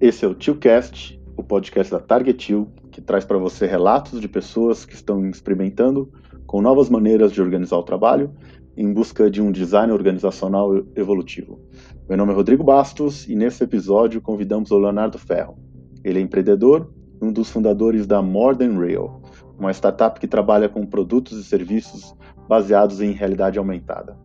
Esse 0.00 0.24
é 0.24 0.28
o 0.28 0.34
TioCast, 0.34 1.20
o 1.36 1.42
podcast 1.44 1.92
da 1.92 2.00
Target 2.00 2.38
Tio, 2.38 2.68
que 2.90 3.02
traz 3.02 3.22
para 3.22 3.36
você 3.36 3.66
relatos 3.66 4.18
de 4.18 4.26
pessoas 4.26 4.86
que 4.86 4.94
estão 4.94 5.28
experimentando 5.28 6.10
com 6.46 6.62
novas 6.62 6.88
maneiras 6.88 7.30
de 7.30 7.42
organizar 7.42 7.76
o 7.76 7.82
trabalho 7.82 8.34
em 8.74 8.90
busca 8.90 9.30
de 9.30 9.42
um 9.42 9.52
design 9.52 9.92
organizacional 9.92 10.74
evolutivo. 10.96 11.60
Meu 12.08 12.16
nome 12.16 12.32
é 12.32 12.34
Rodrigo 12.34 12.64
Bastos 12.64 13.28
e 13.28 13.34
nesse 13.34 13.62
episódio 13.62 14.22
convidamos 14.22 14.70
o 14.70 14.78
Leonardo 14.78 15.18
Ferro. 15.18 15.58
Ele 16.02 16.18
é 16.18 16.22
empreendedor 16.22 16.90
e 17.20 17.22
um 17.22 17.30
dos 17.30 17.50
fundadores 17.50 18.06
da 18.06 18.22
More 18.22 18.56
Than 18.56 18.78
Real, 18.78 19.20
uma 19.58 19.70
startup 19.70 20.18
que 20.18 20.26
trabalha 20.26 20.70
com 20.70 20.86
produtos 20.86 21.38
e 21.38 21.44
serviços 21.44 22.16
baseados 22.48 23.02
em 23.02 23.12
realidade 23.12 23.58
aumentada. 23.58 24.16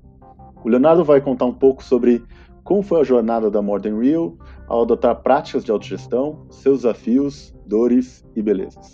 O 0.63 0.69
Leonardo 0.69 1.03
vai 1.03 1.19
contar 1.19 1.43
um 1.43 1.53
pouco 1.53 1.83
sobre 1.83 2.23
como 2.63 2.81
foi 2.81 3.01
a 3.01 3.03
jornada 3.03 3.51
da 3.51 3.61
More 3.61 3.81
Than 3.81 3.99
Real 3.99 4.37
ao 4.67 4.81
adotar 4.81 5.21
práticas 5.21 5.63
de 5.63 5.71
autogestão, 5.71 6.47
seus 6.49 6.79
desafios, 6.79 7.51
dores 7.65 8.25
e 8.35 8.41
belezas. 8.41 8.93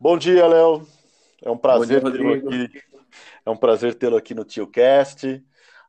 Bom 0.00 0.18
dia, 0.18 0.46
Léo. 0.46 0.86
É 1.42 1.50
um 1.50 1.56
prazer 1.56 2.02
tê-lo 2.02 2.34
aqui. 2.34 2.82
É 3.44 3.50
um 3.50 3.56
prazer 3.56 3.94
tê-lo 3.94 4.16
aqui 4.16 4.34
no 4.34 4.44
TioCast. 4.44 5.26
Uh, 5.26 5.40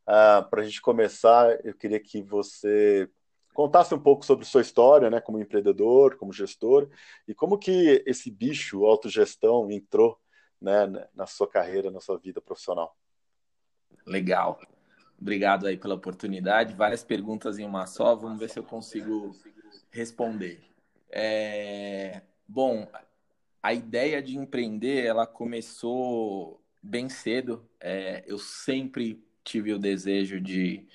ah, 0.07 0.47
Para 0.49 0.61
a 0.61 0.63
gente 0.65 0.81
começar, 0.81 1.59
eu 1.65 1.73
queria 1.73 1.99
que 1.99 2.21
você 2.21 3.09
contasse 3.53 3.93
um 3.93 3.99
pouco 3.99 4.25
sobre 4.25 4.45
sua 4.45 4.61
história, 4.61 5.09
né, 5.09 5.21
como 5.21 5.39
empreendedor, 5.39 6.17
como 6.17 6.33
gestor, 6.33 6.89
e 7.27 7.35
como 7.35 7.57
que 7.57 8.03
esse 8.05 8.31
bicho 8.31 8.83
autogestão 8.83 9.69
entrou, 9.71 10.17
né, 10.59 10.87
na 11.13 11.27
sua 11.27 11.47
carreira, 11.47 11.91
na 11.91 11.99
sua 11.99 12.17
vida 12.17 12.41
profissional. 12.41 12.97
Legal. 14.05 14.59
Obrigado 15.23 15.67
aí 15.67 15.77
pela 15.77 15.95
oportunidade. 15.95 16.75
Várias 16.75 17.01
perguntas 17.01 17.57
em 17.57 17.63
uma 17.63 17.87
só. 17.87 18.13
Vamos 18.13 18.37
ver 18.39 18.49
se 18.49 18.59
eu 18.59 18.63
consigo 18.63 19.33
responder. 19.89 20.59
É... 21.09 22.23
Bom, 22.45 22.85
a 23.61 23.73
ideia 23.73 24.21
de 24.21 24.37
empreender, 24.37 25.05
ela 25.05 25.25
começou 25.25 26.61
bem 26.81 27.07
cedo. 27.07 27.65
É... 27.79 28.21
Eu 28.27 28.37
sempre 28.37 29.23
tive 29.45 29.71
o 29.71 29.79
desejo 29.79 30.41
de, 30.41 30.85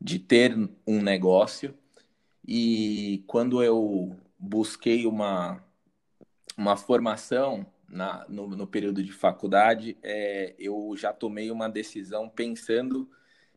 de 0.00 0.20
ter 0.20 0.56
um 0.86 1.02
negócio. 1.02 1.76
E 2.48 3.24
quando 3.26 3.62
eu 3.62 4.16
busquei 4.38 5.06
uma, 5.06 5.62
uma 6.56 6.78
formação 6.78 7.66
na, 7.86 8.24
no, 8.26 8.48
no 8.48 8.66
período 8.66 9.02
de 9.02 9.12
faculdade, 9.12 9.98
é, 10.02 10.54
eu 10.58 10.94
já 10.96 11.12
tomei 11.12 11.50
uma 11.50 11.68
decisão 11.68 12.26
pensando 12.26 13.06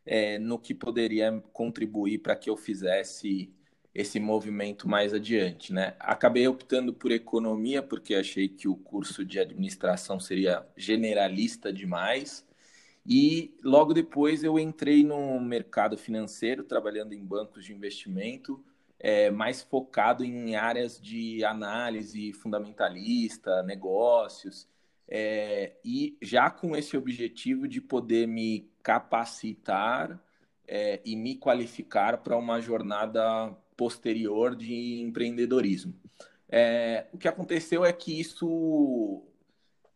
é, 0.04 0.38
no 0.38 0.58
que 0.58 0.74
poderia 0.74 1.42
contribuir 1.52 2.18
para 2.18 2.36
que 2.36 2.50
eu 2.50 2.56
fizesse 2.56 3.52
esse 3.94 4.20
movimento 4.20 4.88
mais 4.88 5.12
adiante, 5.12 5.72
né? 5.72 5.96
Acabei 5.98 6.46
optando 6.46 6.92
por 6.92 7.10
economia 7.10 7.82
porque 7.82 8.14
achei 8.14 8.48
que 8.48 8.68
o 8.68 8.76
curso 8.76 9.24
de 9.24 9.38
administração 9.38 10.20
seria 10.20 10.64
generalista 10.76 11.72
demais. 11.72 12.46
E 13.04 13.56
logo 13.64 13.92
depois 13.92 14.44
eu 14.44 14.58
entrei 14.58 15.02
no 15.02 15.40
mercado 15.40 15.96
financeiro, 15.98 16.62
trabalhando 16.62 17.14
em 17.14 17.24
bancos 17.24 17.64
de 17.64 17.72
investimento, 17.72 18.62
é, 18.98 19.30
mais 19.30 19.62
focado 19.62 20.22
em 20.24 20.54
áreas 20.54 21.00
de 21.00 21.42
análise 21.44 22.32
fundamentalista, 22.34 23.62
negócios, 23.62 24.68
é, 25.08 25.72
e 25.84 26.16
já 26.22 26.48
com 26.50 26.76
esse 26.76 26.96
objetivo 26.96 27.66
de 27.66 27.80
poder 27.80 28.28
me 28.28 28.69
capacitar 28.82 30.22
é, 30.66 31.00
e 31.04 31.16
me 31.16 31.36
qualificar 31.36 32.18
para 32.18 32.36
uma 32.36 32.60
jornada 32.60 33.54
posterior 33.76 34.54
de 34.54 35.00
empreendedorismo. 35.00 35.94
É, 36.48 37.06
o 37.12 37.18
que 37.18 37.28
aconteceu 37.28 37.84
é 37.84 37.92
que 37.92 38.18
isso 38.18 39.22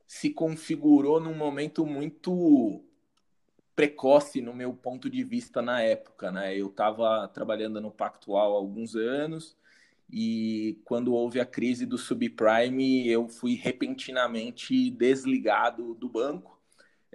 se 0.06 0.30
configurou 0.30 1.20
num 1.20 1.34
momento 1.34 1.84
muito 1.84 2.84
precoce 3.74 4.40
no 4.40 4.54
meu 4.54 4.72
ponto 4.72 5.10
de 5.10 5.24
vista 5.24 5.60
na 5.60 5.82
época, 5.82 6.30
né? 6.30 6.56
Eu 6.56 6.68
estava 6.68 7.26
trabalhando 7.28 7.80
no 7.80 7.90
Pactual 7.90 8.54
há 8.54 8.56
alguns 8.56 8.94
anos 8.94 9.56
e 10.10 10.80
quando 10.84 11.12
houve 11.12 11.40
a 11.40 11.46
crise 11.46 11.86
do 11.86 11.98
subprime, 11.98 13.08
eu 13.08 13.28
fui 13.28 13.54
repentinamente 13.54 14.90
desligado 14.90 15.94
do 15.94 16.08
banco. 16.08 16.53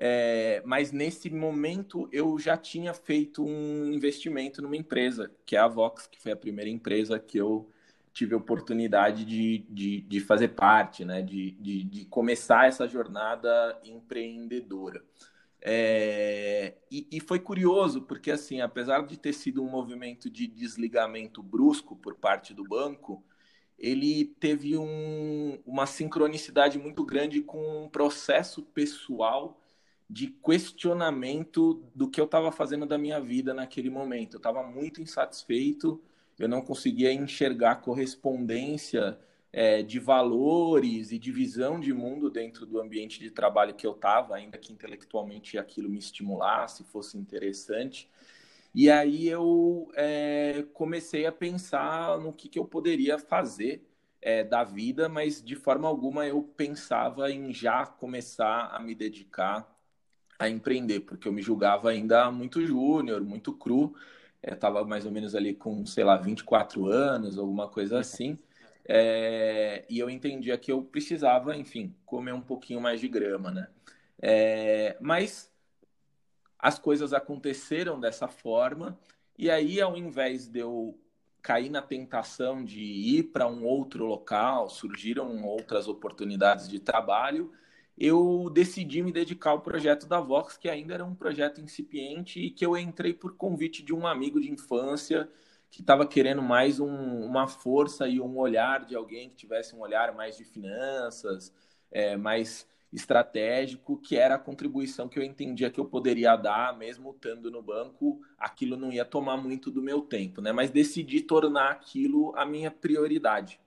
É, 0.01 0.61
mas 0.65 0.93
nesse 0.93 1.29
momento 1.29 2.07
eu 2.09 2.39
já 2.39 2.55
tinha 2.55 2.93
feito 2.93 3.43
um 3.43 3.91
investimento 3.91 4.61
numa 4.61 4.77
empresa, 4.77 5.29
que 5.45 5.57
é 5.57 5.59
a 5.59 5.67
Vox, 5.67 6.07
que 6.07 6.17
foi 6.21 6.31
a 6.31 6.37
primeira 6.37 6.69
empresa 6.69 7.19
que 7.19 7.37
eu 7.37 7.69
tive 8.13 8.33
a 8.33 8.37
oportunidade 8.37 9.25
de, 9.25 9.65
de, 9.69 9.99
de 10.01 10.19
fazer 10.21 10.49
parte, 10.49 11.03
né? 11.03 11.21
de, 11.21 11.51
de, 11.51 11.83
de 11.83 12.05
começar 12.05 12.67
essa 12.67 12.87
jornada 12.87 13.77
empreendedora. 13.83 15.03
É, 15.61 16.75
e, 16.89 17.05
e, 17.11 17.19
foi 17.19 17.37
curioso, 17.39 18.03
porque 18.03 18.31
assim, 18.31 18.61
apesar 18.61 19.05
de 19.05 19.19
ter 19.19 19.33
sido 19.33 19.61
um 19.61 19.69
movimento 19.69 20.29
de 20.29 20.47
desligamento 20.47 21.43
brusco 21.43 21.97
por 21.97 22.15
parte 22.15 22.53
do 22.53 22.63
banco, 22.63 23.21
ele 23.77 24.33
teve 24.39 24.77
um, 24.77 25.61
uma 25.65 25.85
sincronicidade 25.85 26.79
muito 26.79 27.05
grande 27.05 27.41
com 27.41 27.83
um 27.83 27.89
processo 27.89 28.63
pessoal 28.63 29.59
de 30.09 30.27
questionamento 30.27 31.83
do 31.93 32.09
que 32.09 32.19
eu 32.19 32.25
estava 32.25 32.51
fazendo 32.51 32.85
da 32.85 32.97
minha 32.97 33.21
vida 33.21 33.53
naquele 33.53 33.89
momento. 33.89 34.35
Eu 34.35 34.39
estava 34.39 34.63
muito 34.63 35.01
insatisfeito, 35.01 36.01
eu 36.39 36.49
não 36.49 36.61
conseguia 36.61 37.13
enxergar 37.13 37.75
correspondência 37.75 39.19
é, 39.53 39.83
de 39.83 39.99
valores 39.99 41.11
e 41.11 41.19
de 41.19 41.31
visão 41.31 41.79
de 41.79 41.93
mundo 41.93 42.29
dentro 42.29 42.65
do 42.65 42.79
ambiente 42.79 43.19
de 43.19 43.29
trabalho 43.29 43.75
que 43.75 43.85
eu 43.85 43.91
estava, 43.91 44.35
ainda 44.35 44.57
que 44.57 44.73
intelectualmente 44.73 45.57
aquilo 45.57 45.89
me 45.89 45.99
estimulasse, 45.99 46.83
fosse 46.85 47.17
interessante. 47.17 48.09
E 48.73 48.89
aí 48.89 49.27
eu 49.27 49.91
é, 49.95 50.65
comecei 50.73 51.25
a 51.25 51.31
pensar 51.31 52.19
no 52.19 52.33
que, 52.33 52.49
que 52.49 52.57
eu 52.57 52.65
poderia 52.65 53.19
fazer 53.19 53.87
é, 54.21 54.43
da 54.43 54.63
vida, 54.63 55.07
mas 55.07 55.41
de 55.43 55.55
forma 55.55 55.87
alguma 55.87 56.25
eu 56.25 56.41
pensava 56.43 57.31
em 57.31 57.53
já 57.53 57.85
começar 57.85 58.67
a 58.67 58.79
me 58.79 58.93
dedicar 58.95 59.78
a 60.39 60.47
empreender, 60.49 61.01
porque 61.01 61.27
eu 61.27 61.33
me 61.33 61.41
julgava 61.41 61.89
ainda 61.89 62.31
muito 62.31 62.65
júnior, 62.65 63.21
muito 63.21 63.53
cru. 63.53 63.93
Estava 64.41 64.85
mais 64.85 65.05
ou 65.05 65.11
menos 65.11 65.35
ali 65.35 65.53
com, 65.53 65.85
sei 65.85 66.05
lá, 66.05 66.15
24 66.15 66.87
anos, 66.87 67.37
alguma 67.37 67.67
coisa 67.67 67.99
assim. 67.99 68.39
É, 68.87 69.85
e 69.89 69.99
eu 69.99 70.09
entendia 70.09 70.57
que 70.57 70.71
eu 70.71 70.81
precisava, 70.81 71.55
enfim, 71.55 71.93
comer 72.05 72.33
um 72.33 72.41
pouquinho 72.41 72.79
mais 72.79 73.01
de 73.01 73.09
grama, 73.09 73.51
né? 73.51 73.67
É, 74.21 74.97
mas 75.01 75.51
as 76.57 76.79
coisas 76.79 77.13
aconteceram 77.13 77.99
dessa 77.99 78.27
forma, 78.27 78.97
e 79.37 79.49
aí, 79.49 79.79
ao 79.79 79.95
invés 79.95 80.47
de 80.47 80.59
eu 80.59 80.97
cair 81.41 81.69
na 81.69 81.81
tentação 81.81 82.63
de 82.63 82.81
ir 82.81 83.23
para 83.31 83.47
um 83.47 83.65
outro 83.65 84.05
local, 84.05 84.69
surgiram 84.69 85.43
outras 85.45 85.87
oportunidades 85.87 86.67
de 86.67 86.79
trabalho, 86.79 87.51
eu 87.99 88.49
decidi 88.49 89.03
me 89.03 89.11
dedicar 89.11 89.51
ao 89.51 89.61
projeto 89.61 90.07
da 90.07 90.21
Vox, 90.21 90.57
que 90.57 90.69
ainda 90.69 90.93
era 90.93 91.03
um 91.05 91.13
projeto 91.13 91.59
incipiente 91.59 92.39
e 92.39 92.49
que 92.49 92.65
eu 92.65 92.77
entrei 92.77 93.13
por 93.13 93.35
convite 93.35 93.83
de 93.83 93.93
um 93.93 94.07
amigo 94.07 94.39
de 94.39 94.49
infância 94.49 95.29
que 95.69 95.81
estava 95.81 96.07
querendo 96.07 96.41
mais 96.41 96.79
um, 96.79 96.87
uma 97.25 97.47
força 97.47 98.07
e 98.07 98.19
um 98.21 98.37
olhar 98.37 98.85
de 98.85 98.95
alguém 98.95 99.29
que 99.29 99.35
tivesse 99.35 99.75
um 99.75 99.81
olhar 99.81 100.15
mais 100.15 100.37
de 100.37 100.45
finanças, 100.45 101.53
é, 101.91 102.15
mais 102.15 102.65
estratégico, 102.91 103.97
que 103.97 104.15
era 104.17 104.35
a 104.35 104.39
contribuição 104.39 105.07
que 105.09 105.19
eu 105.19 105.23
entendia 105.23 105.69
que 105.69 105.79
eu 105.79 105.85
poderia 105.85 106.35
dar, 106.35 106.75
mesmo 106.77 107.11
estando 107.11 107.51
no 107.51 107.61
banco, 107.61 108.21
aquilo 108.37 108.77
não 108.77 108.91
ia 108.91 109.05
tomar 109.05 109.37
muito 109.37 109.69
do 109.69 109.81
meu 109.81 110.01
tempo, 110.01 110.41
né? 110.41 110.51
Mas 110.51 110.71
decidi 110.71 111.21
tornar 111.21 111.71
aquilo 111.71 112.33
a 112.35 112.45
minha 112.45 112.71
prioridade. 112.71 113.59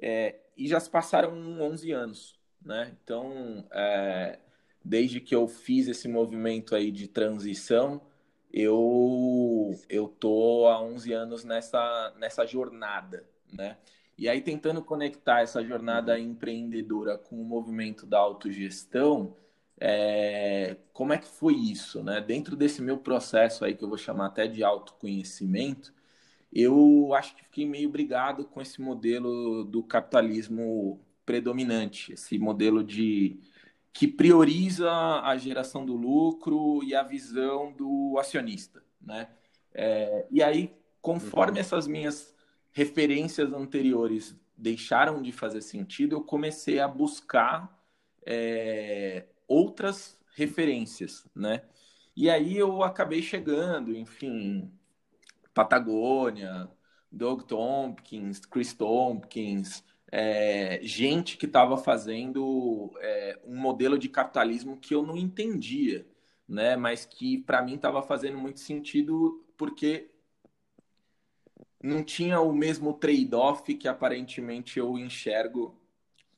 É, 0.00 0.40
e 0.56 0.68
já 0.68 0.78
se 0.80 0.90
passaram 0.90 1.32
11 1.60 1.92
anos, 1.92 2.37
né? 2.64 2.96
Então, 3.02 3.64
é, 3.72 4.38
desde 4.84 5.20
que 5.20 5.34
eu 5.34 5.46
fiz 5.48 5.88
esse 5.88 6.08
movimento 6.08 6.74
aí 6.74 6.90
de 6.90 7.08
transição, 7.08 8.00
eu 8.52 9.78
eu 9.88 10.08
tô 10.08 10.66
há 10.66 10.80
11 10.82 11.12
anos 11.12 11.44
nessa 11.44 12.14
nessa 12.18 12.46
jornada, 12.46 13.24
né? 13.52 13.76
E 14.16 14.28
aí 14.28 14.40
tentando 14.40 14.82
conectar 14.82 15.42
essa 15.42 15.62
jornada 15.64 16.14
uhum. 16.14 16.18
empreendedora 16.18 17.16
com 17.18 17.40
o 17.40 17.44
movimento 17.44 18.06
da 18.06 18.18
autogestão, 18.18 19.36
é, 19.80 20.76
como 20.92 21.12
é 21.12 21.18
que 21.18 21.28
foi 21.28 21.54
isso, 21.54 22.02
né? 22.02 22.20
Dentro 22.20 22.56
desse 22.56 22.82
meu 22.82 22.98
processo 22.98 23.64
aí 23.64 23.74
que 23.74 23.84
eu 23.84 23.88
vou 23.88 23.98
chamar 23.98 24.26
até 24.26 24.46
de 24.48 24.64
autoconhecimento, 24.64 25.94
eu 26.52 27.14
acho 27.14 27.36
que 27.36 27.44
fiquei 27.44 27.66
meio 27.66 27.90
brigado 27.90 28.44
com 28.44 28.60
esse 28.60 28.80
modelo 28.80 29.64
do 29.64 29.82
capitalismo 29.82 31.00
predominante, 31.28 32.14
esse 32.14 32.38
modelo 32.38 32.82
de 32.82 33.38
que 33.92 34.08
prioriza 34.08 34.90
a 34.90 35.36
geração 35.36 35.84
do 35.84 35.94
lucro 35.94 36.82
e 36.82 36.94
a 36.94 37.02
visão 37.02 37.70
do 37.70 38.16
acionista, 38.18 38.82
né? 38.98 39.28
É, 39.74 40.26
e 40.30 40.42
aí, 40.42 40.74
conforme 41.02 41.60
essas 41.60 41.86
minhas 41.86 42.34
referências 42.72 43.52
anteriores 43.52 44.34
deixaram 44.56 45.20
de 45.20 45.30
fazer 45.30 45.60
sentido, 45.60 46.16
eu 46.16 46.22
comecei 46.22 46.80
a 46.80 46.88
buscar 46.88 47.78
é, 48.24 49.26
outras 49.46 50.18
referências, 50.34 51.26
né? 51.36 51.60
E 52.16 52.30
aí 52.30 52.56
eu 52.56 52.82
acabei 52.82 53.20
chegando, 53.20 53.94
enfim, 53.94 54.72
Patagônia, 55.52 56.70
Doug 57.12 57.42
Tompkins, 57.42 58.40
Chris 58.46 58.72
Tompkins, 58.72 59.84
é, 60.10 60.80
gente 60.82 61.36
que 61.36 61.46
estava 61.46 61.76
fazendo 61.76 62.90
é, 63.00 63.38
um 63.44 63.56
modelo 63.56 63.98
de 63.98 64.08
capitalismo 64.08 64.76
que 64.76 64.94
eu 64.94 65.02
não 65.02 65.16
entendia, 65.16 66.06
né? 66.48 66.76
Mas 66.76 67.04
que 67.04 67.38
para 67.38 67.62
mim 67.62 67.74
estava 67.74 68.02
fazendo 68.02 68.38
muito 68.38 68.60
sentido 68.60 69.44
porque 69.56 70.10
não 71.82 72.02
tinha 72.02 72.40
o 72.40 72.52
mesmo 72.52 72.92
trade-off 72.94 73.74
que 73.74 73.86
aparentemente 73.86 74.78
eu 74.78 74.98
enxergo 74.98 75.78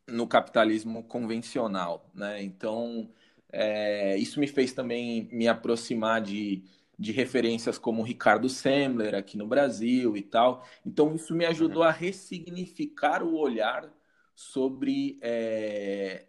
no 0.06 0.26
capitalismo 0.26 1.04
convencional, 1.04 2.10
né? 2.14 2.42
Então 2.42 3.10
é, 3.52 4.16
isso 4.16 4.40
me 4.40 4.46
fez 4.46 4.72
também 4.72 5.28
me 5.32 5.48
aproximar 5.48 6.20
de 6.20 6.64
de 7.00 7.12
referências 7.12 7.78
como 7.78 8.02
Ricardo 8.02 8.46
Semler 8.46 9.14
aqui 9.14 9.38
no 9.38 9.46
Brasil 9.46 10.18
e 10.18 10.20
tal. 10.20 10.62
Então, 10.84 11.14
isso 11.14 11.34
me 11.34 11.46
ajudou 11.46 11.82
uhum. 11.82 11.88
a 11.88 11.90
ressignificar 11.90 13.22
o 13.22 13.38
olhar 13.38 13.90
sobre 14.34 15.18
é, 15.22 16.26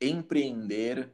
empreender, 0.00 1.10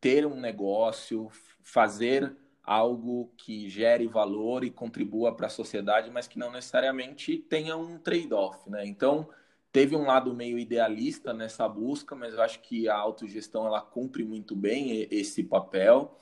ter 0.00 0.26
um 0.26 0.40
negócio, 0.40 1.30
fazer 1.62 2.36
algo 2.64 3.32
que 3.36 3.68
gere 3.68 4.08
valor 4.08 4.64
e 4.64 4.72
contribua 4.72 5.32
para 5.32 5.46
a 5.46 5.50
sociedade, 5.50 6.10
mas 6.10 6.26
que 6.26 6.36
não 6.36 6.50
necessariamente 6.50 7.38
tenha 7.38 7.76
um 7.76 7.96
trade-off, 7.96 8.68
né? 8.68 8.84
Então, 8.84 9.28
teve 9.70 9.94
um 9.94 10.04
lado 10.04 10.34
meio 10.34 10.58
idealista 10.58 11.32
nessa 11.32 11.68
busca, 11.68 12.16
mas 12.16 12.34
eu 12.34 12.42
acho 12.42 12.58
que 12.60 12.88
a 12.88 12.96
autogestão 12.96 13.64
ela 13.64 13.80
cumpre 13.80 14.24
muito 14.24 14.56
bem 14.56 15.06
esse 15.12 15.44
papel. 15.44 16.18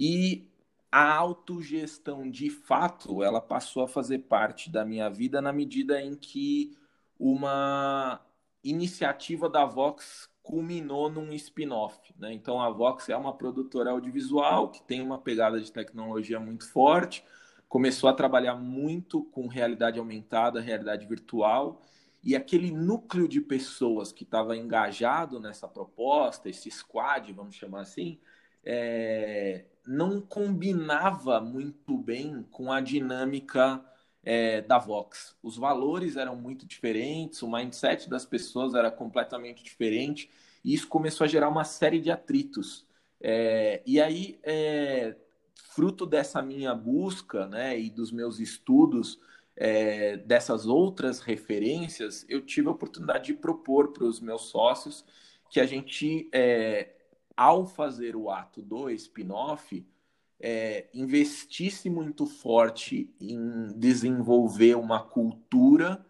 E 0.00 0.48
a 0.92 1.14
autogestão 1.14 2.30
de 2.30 2.50
fato 2.50 3.22
ela 3.22 3.40
passou 3.40 3.82
a 3.82 3.88
fazer 3.88 4.18
parte 4.20 4.70
da 4.70 4.84
minha 4.84 5.08
vida 5.08 5.40
na 5.40 5.50
medida 5.50 6.02
em 6.02 6.14
que 6.14 6.76
uma 7.18 8.20
iniciativa 8.62 9.48
da 9.48 9.64
Vox 9.64 10.28
culminou 10.42 11.08
num 11.08 11.32
spin-off. 11.32 12.12
Né? 12.18 12.34
Então 12.34 12.60
a 12.60 12.68
Vox 12.68 13.08
é 13.08 13.16
uma 13.16 13.34
produtora 13.34 13.92
audiovisual 13.92 14.70
que 14.70 14.82
tem 14.82 15.00
uma 15.00 15.18
pegada 15.18 15.58
de 15.58 15.72
tecnologia 15.72 16.38
muito 16.38 16.70
forte, 16.70 17.24
começou 17.68 18.10
a 18.10 18.12
trabalhar 18.12 18.56
muito 18.56 19.24
com 19.24 19.46
realidade 19.46 19.98
aumentada, 19.98 20.60
realidade 20.60 21.06
virtual, 21.06 21.80
e 22.22 22.36
aquele 22.36 22.70
núcleo 22.70 23.26
de 23.26 23.40
pessoas 23.40 24.12
que 24.12 24.24
estava 24.24 24.56
engajado 24.56 25.40
nessa 25.40 25.66
proposta, 25.66 26.50
esse 26.50 26.70
squad, 26.70 27.32
vamos 27.32 27.54
chamar 27.54 27.80
assim, 27.80 28.20
é, 28.64 29.64
não 29.86 30.20
combinava 30.20 31.40
muito 31.40 31.96
bem 31.98 32.46
com 32.50 32.72
a 32.72 32.80
dinâmica 32.80 33.84
é, 34.22 34.60
da 34.60 34.78
Vox. 34.78 35.36
Os 35.42 35.56
valores 35.56 36.16
eram 36.16 36.36
muito 36.36 36.66
diferentes, 36.66 37.42
o 37.42 37.50
mindset 37.50 38.08
das 38.08 38.24
pessoas 38.24 38.74
era 38.74 38.90
completamente 38.90 39.62
diferente, 39.62 40.30
e 40.64 40.74
isso 40.74 40.86
começou 40.86 41.24
a 41.24 41.28
gerar 41.28 41.48
uma 41.48 41.64
série 41.64 42.00
de 42.00 42.10
atritos. 42.10 42.86
É, 43.20 43.82
e 43.84 44.00
aí, 44.00 44.38
é, 44.42 45.16
fruto 45.54 46.06
dessa 46.06 46.40
minha 46.40 46.74
busca 46.74 47.46
né, 47.46 47.78
e 47.78 47.90
dos 47.90 48.12
meus 48.12 48.38
estudos 48.38 49.18
é, 49.56 50.16
dessas 50.18 50.66
outras 50.66 51.20
referências, 51.20 52.24
eu 52.28 52.40
tive 52.40 52.68
a 52.68 52.72
oportunidade 52.72 53.26
de 53.26 53.34
propor 53.34 53.92
para 53.92 54.04
os 54.04 54.20
meus 54.20 54.42
sócios 54.42 55.04
que 55.50 55.60
a 55.60 55.66
gente 55.66 56.28
é, 56.32 56.90
ao 57.36 57.66
fazer 57.66 58.16
o 58.16 58.30
ato 58.30 58.62
do 58.62 58.90
spin-off, 58.90 59.86
é, 60.40 60.88
investisse 60.92 61.88
muito 61.88 62.26
forte 62.26 63.14
em 63.20 63.68
desenvolver 63.78 64.76
uma 64.76 65.00
cultura 65.00 66.04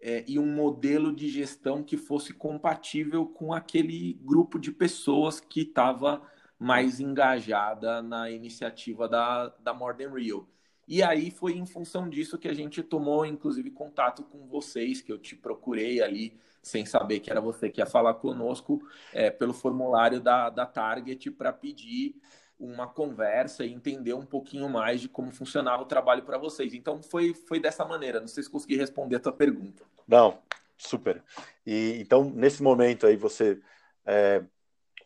é, 0.00 0.24
e 0.26 0.38
um 0.38 0.46
modelo 0.46 1.14
de 1.14 1.28
gestão 1.28 1.82
que 1.82 1.96
fosse 1.96 2.32
compatível 2.32 3.26
com 3.26 3.52
aquele 3.52 4.14
grupo 4.22 4.58
de 4.58 4.72
pessoas 4.72 5.38
que 5.38 5.60
estava 5.60 6.22
mais 6.58 7.00
engajada 7.00 8.02
na 8.02 8.30
iniciativa 8.30 9.08
da, 9.08 9.48
da 9.60 9.72
More 9.72 9.96
Than 9.96 10.12
Real. 10.12 10.48
E 10.88 11.02
aí 11.02 11.30
foi 11.30 11.54
em 11.56 11.66
função 11.66 12.08
disso 12.08 12.38
que 12.38 12.48
a 12.48 12.54
gente 12.54 12.82
tomou, 12.82 13.26
inclusive, 13.26 13.70
contato 13.70 14.22
com 14.22 14.46
vocês, 14.46 15.00
que 15.00 15.10
eu 15.12 15.18
te 15.18 15.34
procurei 15.34 16.00
ali 16.00 16.38
sem 16.66 16.84
saber 16.84 17.20
que 17.20 17.30
era 17.30 17.40
você 17.40 17.70
que 17.70 17.80
ia 17.80 17.86
falar 17.86 18.14
conosco, 18.14 18.82
é, 19.12 19.30
pelo 19.30 19.54
formulário 19.54 20.20
da, 20.20 20.50
da 20.50 20.66
Target 20.66 21.30
para 21.30 21.52
pedir 21.52 22.16
uma 22.58 22.88
conversa 22.88 23.64
e 23.64 23.72
entender 23.72 24.14
um 24.14 24.26
pouquinho 24.26 24.68
mais 24.68 25.00
de 25.00 25.08
como 25.08 25.30
funcionava 25.30 25.84
o 25.84 25.86
trabalho 25.86 26.24
para 26.24 26.36
vocês. 26.38 26.74
Então 26.74 27.00
foi, 27.00 27.34
foi 27.34 27.60
dessa 27.60 27.84
maneira. 27.84 28.18
Não 28.18 28.26
sei 28.26 28.42
se 28.42 28.50
consegui 28.50 28.76
responder 28.76 29.14
a 29.14 29.20
tua 29.20 29.32
pergunta. 29.32 29.84
Não, 30.08 30.38
super. 30.76 31.22
E 31.64 31.98
então 32.00 32.24
nesse 32.24 32.60
momento 32.60 33.06
aí 33.06 33.14
você 33.14 33.60
é, 34.04 34.42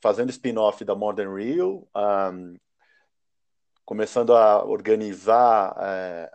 fazendo 0.01 0.31
spin-off 0.31 0.83
da 0.83 0.95
Modern 0.95 1.35
Real, 1.35 1.87
um, 1.95 2.57
começando 3.85 4.35
a 4.35 4.65
organizar 4.65 5.77
é, 5.79 6.33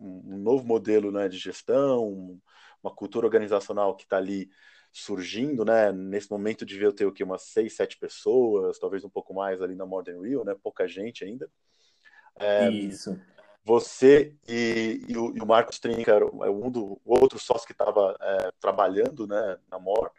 um 0.00 0.36
novo 0.38 0.66
modelo 0.66 1.12
né, 1.12 1.28
de 1.28 1.38
gestão, 1.38 2.40
uma 2.84 2.94
cultura 2.94 3.26
organizacional 3.26 3.96
que 3.96 4.04
está 4.04 4.18
ali 4.18 4.50
surgindo, 4.92 5.64
né? 5.64 5.90
Nesse 5.90 6.30
momento 6.30 6.64
devia 6.64 6.92
ter 6.92 7.06
o 7.06 7.12
que 7.12 7.24
umas 7.24 7.42
seis, 7.42 7.74
sete 7.74 7.98
pessoas, 7.98 8.78
talvez 8.78 9.04
um 9.04 9.10
pouco 9.10 9.34
mais 9.34 9.60
ali 9.62 9.74
na 9.74 9.86
Modern 9.86 10.20
Real, 10.20 10.44
né? 10.44 10.54
Pouca 10.62 10.86
gente 10.86 11.24
ainda. 11.24 11.50
É, 12.36 12.68
Isso. 12.68 13.18
Você 13.64 14.34
e, 14.46 15.02
e, 15.08 15.16
o, 15.16 15.34
e, 15.34 15.40
o, 15.40 15.46
Marcos 15.46 15.78
Trinca 15.78 16.12
era 16.12 16.24
é 16.24 16.50
um 16.50 16.70
do 16.70 17.00
o 17.04 17.18
outro 17.18 17.38
sócio 17.38 17.66
que 17.66 17.72
estava 17.72 18.14
é, 18.20 18.52
trabalhando, 18.60 19.26
né? 19.26 19.58
Na 19.70 19.78
Mor. 19.78 20.10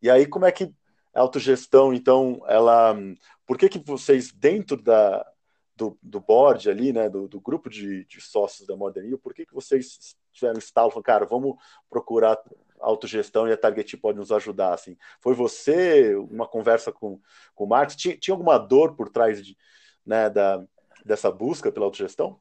E 0.00 0.08
aí 0.08 0.26
como 0.26 0.46
é 0.46 0.52
que 0.52 0.72
a 1.12 1.20
autogestão, 1.20 1.92
então, 1.92 2.40
ela, 2.46 2.96
por 3.44 3.58
que 3.58 3.68
que 3.68 3.80
vocês 3.80 4.30
dentro 4.30 4.80
da 4.80 5.26
do, 5.74 5.98
do 6.02 6.20
board 6.20 6.68
ali, 6.68 6.92
né, 6.92 7.08
do, 7.08 7.26
do 7.26 7.40
grupo 7.40 7.70
de, 7.70 8.04
de, 8.04 8.20
sócios 8.20 8.66
da 8.68 8.76
Modern 8.76 9.06
Real, 9.06 9.18
por 9.18 9.32
que 9.32 9.46
que 9.46 9.54
vocês 9.54 10.14
tiveram 10.32 10.58
estalo, 10.58 10.90
falaram, 10.90 11.02
cara, 11.02 11.26
vamos 11.26 11.56
procurar 11.88 12.38
autogestão 12.80 13.46
e 13.46 13.52
a 13.52 13.56
Target 13.56 13.96
pode 13.96 14.18
nos 14.18 14.32
ajudar, 14.32 14.72
assim. 14.72 14.96
Foi 15.20 15.34
você, 15.34 16.14
uma 16.16 16.46
conversa 16.46 16.90
com, 16.90 17.20
com 17.54 17.64
o 17.64 17.68
Marcos, 17.68 17.96
tinha, 17.96 18.16
tinha 18.16 18.34
alguma 18.34 18.58
dor 18.58 18.94
por 18.94 19.08
trás 19.08 19.44
de, 19.44 19.56
né, 20.04 20.30
da, 20.30 20.64
dessa 21.04 21.30
busca 21.30 21.70
pela 21.70 21.86
autogestão? 21.86 22.40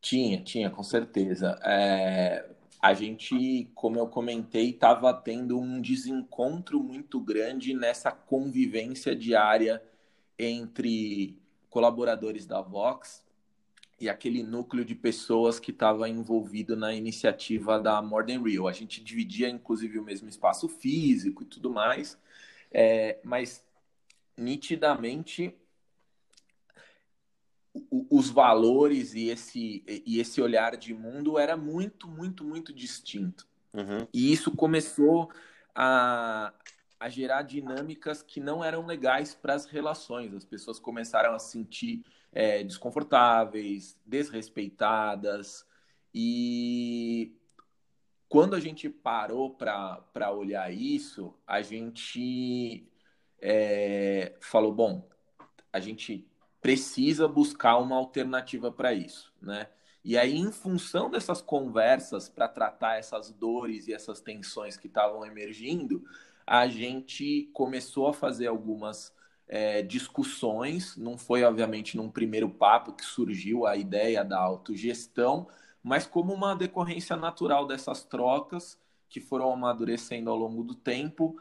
Tinha, 0.00 0.42
tinha, 0.42 0.70
com 0.70 0.82
certeza. 0.82 1.58
É, 1.64 2.48
a 2.80 2.94
gente, 2.94 3.70
como 3.74 3.98
eu 3.98 4.08
comentei, 4.08 4.70
estava 4.70 5.12
tendo 5.14 5.58
um 5.58 5.80
desencontro 5.80 6.82
muito 6.82 7.20
grande 7.20 7.74
nessa 7.74 8.10
convivência 8.10 9.14
diária 9.14 9.82
entre 10.38 11.40
colaboradores 11.70 12.46
da 12.46 12.60
Vox 12.60 13.24
e 14.02 14.08
aquele 14.08 14.42
núcleo 14.42 14.84
de 14.84 14.96
pessoas 14.96 15.60
que 15.60 15.70
estava 15.70 16.08
envolvido 16.08 16.74
na 16.74 16.92
iniciativa 16.92 17.78
da 17.78 18.02
More 18.02 18.26
Than 18.26 18.42
Real. 18.42 18.66
A 18.66 18.72
gente 18.72 19.00
dividia, 19.00 19.48
inclusive, 19.48 19.96
o 19.96 20.02
mesmo 20.02 20.28
espaço 20.28 20.68
físico 20.68 21.44
e 21.44 21.46
tudo 21.46 21.70
mais, 21.70 22.18
é, 22.72 23.20
mas 23.22 23.64
nitidamente 24.36 25.56
os 28.10 28.28
valores 28.28 29.14
e 29.14 29.28
esse, 29.28 29.84
e 30.04 30.18
esse 30.18 30.42
olhar 30.42 30.76
de 30.76 30.92
mundo 30.92 31.38
era 31.38 31.56
muito, 31.56 32.08
muito, 32.08 32.44
muito 32.44 32.72
distinto. 32.72 33.46
Uhum. 33.72 34.06
E 34.12 34.32
isso 34.32 34.50
começou 34.50 35.30
a, 35.72 36.52
a 36.98 37.08
gerar 37.08 37.42
dinâmicas 37.42 38.20
que 38.20 38.40
não 38.40 38.64
eram 38.64 38.84
legais 38.84 39.32
para 39.32 39.54
as 39.54 39.64
relações. 39.64 40.34
As 40.34 40.44
pessoas 40.44 40.80
começaram 40.80 41.34
a 41.34 41.38
sentir 41.38 42.04
é, 42.32 42.62
desconfortáveis, 42.64 43.98
desrespeitadas. 44.06 45.66
E 46.14 47.36
quando 48.28 48.54
a 48.54 48.60
gente 48.60 48.88
parou 48.88 49.50
para 49.54 50.30
olhar 50.32 50.72
isso, 50.72 51.34
a 51.46 51.60
gente 51.60 52.88
é, 53.40 54.34
falou: 54.40 54.72
bom, 54.72 55.08
a 55.72 55.78
gente 55.78 56.26
precisa 56.60 57.28
buscar 57.28 57.76
uma 57.78 57.96
alternativa 57.96 58.72
para 58.72 58.94
isso, 58.94 59.32
né? 59.40 59.68
E 60.04 60.18
aí, 60.18 60.36
em 60.36 60.50
função 60.50 61.08
dessas 61.10 61.40
conversas 61.40 62.28
para 62.28 62.48
tratar 62.48 62.98
essas 62.98 63.30
dores 63.30 63.86
e 63.86 63.92
essas 63.92 64.20
tensões 64.20 64.76
que 64.76 64.88
estavam 64.88 65.24
emergindo, 65.24 66.04
a 66.44 66.66
gente 66.66 67.48
começou 67.52 68.08
a 68.08 68.12
fazer 68.12 68.48
algumas 68.48 69.14
é, 69.48 69.82
discussões, 69.82 70.96
não 70.96 71.18
foi, 71.18 71.44
obviamente, 71.44 71.96
num 71.96 72.10
primeiro 72.10 72.48
papo 72.48 72.92
que 72.92 73.04
surgiu 73.04 73.66
a 73.66 73.76
ideia 73.76 74.24
da 74.24 74.38
autogestão, 74.38 75.48
mas 75.82 76.06
como 76.06 76.32
uma 76.32 76.54
decorrência 76.54 77.16
natural 77.16 77.66
dessas 77.66 78.04
trocas 78.04 78.78
que 79.08 79.20
foram 79.20 79.52
amadurecendo 79.52 80.30
ao 80.30 80.36
longo 80.36 80.62
do 80.62 80.74
tempo, 80.74 81.38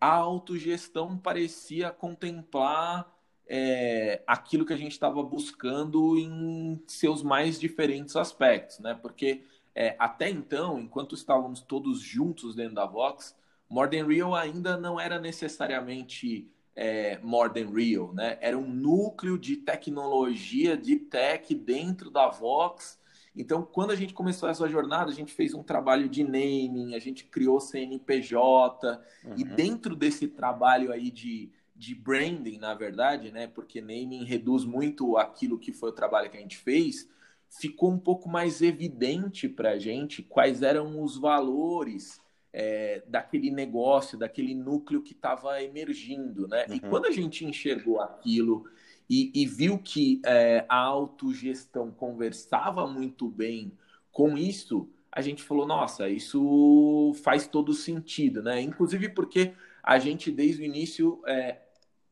a 0.00 0.12
autogestão 0.12 1.16
parecia 1.16 1.90
contemplar 1.90 3.10
é, 3.46 4.22
aquilo 4.26 4.66
que 4.66 4.72
a 4.72 4.76
gente 4.76 4.92
estava 4.92 5.22
buscando 5.22 6.18
em 6.18 6.82
seus 6.86 7.22
mais 7.22 7.58
diferentes 7.58 8.16
aspectos, 8.16 8.78
né? 8.80 8.94
Porque 8.94 9.42
é, 9.74 9.96
até 9.98 10.28
então, 10.28 10.78
enquanto 10.78 11.14
estávamos 11.14 11.60
todos 11.60 12.00
juntos 12.00 12.54
dentro 12.54 12.74
da 12.74 12.86
Vox, 12.86 13.34
More 13.68 13.90
Than 13.90 14.06
Real 14.06 14.34
ainda 14.34 14.76
não 14.76 15.00
era 15.00 15.18
necessariamente 15.18 16.48
é, 16.76 17.18
More 17.22 17.52
Than 17.52 17.70
Real, 17.70 18.12
né? 18.12 18.38
Era 18.40 18.58
um 18.58 18.68
núcleo 18.68 19.38
de 19.38 19.56
tecnologia, 19.56 20.76
de 20.76 20.96
tech 20.96 21.54
dentro 21.54 22.10
da 22.10 22.28
Vox. 22.28 22.98
Então, 23.36 23.62
quando 23.62 23.90
a 23.90 23.96
gente 23.96 24.14
começou 24.14 24.48
essa 24.48 24.68
jornada, 24.68 25.10
a 25.10 25.14
gente 25.14 25.32
fez 25.32 25.54
um 25.54 25.62
trabalho 25.62 26.08
de 26.08 26.22
naming, 26.22 26.94
a 26.94 26.98
gente 26.98 27.24
criou 27.24 27.60
CNPJ, 27.60 29.02
uhum. 29.24 29.34
e 29.36 29.44
dentro 29.44 29.96
desse 29.96 30.28
trabalho 30.28 30.92
aí 30.92 31.10
de 31.10 31.50
de 31.76 31.94
branding, 31.94 32.58
na 32.58 32.72
verdade, 32.72 33.32
né? 33.32 33.48
Porque 33.48 33.80
naming 33.80 34.24
reduz 34.24 34.64
muito 34.64 35.16
aquilo 35.16 35.58
que 35.58 35.72
foi 35.72 35.90
o 35.90 35.94
trabalho 35.94 36.30
que 36.30 36.36
a 36.36 36.40
gente 36.40 36.56
fez. 36.56 37.08
Ficou 37.48 37.90
um 37.90 37.98
pouco 37.98 38.28
mais 38.28 38.62
evidente 38.62 39.48
para 39.48 39.72
a 39.72 39.78
gente 39.78 40.22
quais 40.22 40.62
eram 40.62 41.02
os 41.02 41.18
valores 41.18 42.20
é, 42.56 43.02
daquele 43.08 43.50
negócio, 43.50 44.16
daquele 44.16 44.54
núcleo 44.54 45.02
que 45.02 45.12
estava 45.12 45.60
emergindo, 45.60 46.46
né? 46.46 46.66
Uhum. 46.68 46.74
E 46.76 46.80
quando 46.80 47.06
a 47.06 47.10
gente 47.10 47.44
enxergou 47.44 48.00
aquilo 48.00 48.64
e, 49.10 49.32
e 49.34 49.44
viu 49.44 49.76
que 49.76 50.22
é, 50.24 50.64
a 50.68 50.78
autogestão 50.78 51.90
conversava 51.90 52.86
muito 52.86 53.28
bem 53.28 53.72
com 54.12 54.38
isso, 54.38 54.88
a 55.10 55.20
gente 55.20 55.42
falou, 55.42 55.66
nossa, 55.66 56.08
isso 56.08 57.12
faz 57.24 57.48
todo 57.48 57.74
sentido, 57.74 58.40
né? 58.40 58.60
Inclusive 58.60 59.08
porque 59.08 59.52
a 59.82 59.98
gente, 59.98 60.30
desde 60.30 60.62
o 60.62 60.64
início, 60.64 61.20
é, 61.26 61.58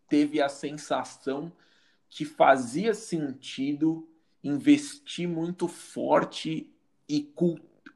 teve 0.08 0.42
a 0.42 0.48
sensação 0.48 1.52
que 2.10 2.24
fazia 2.24 2.94
sentido 2.94 4.08
investir 4.42 5.28
muito 5.28 5.68
forte 5.68 6.68
e 7.08 7.20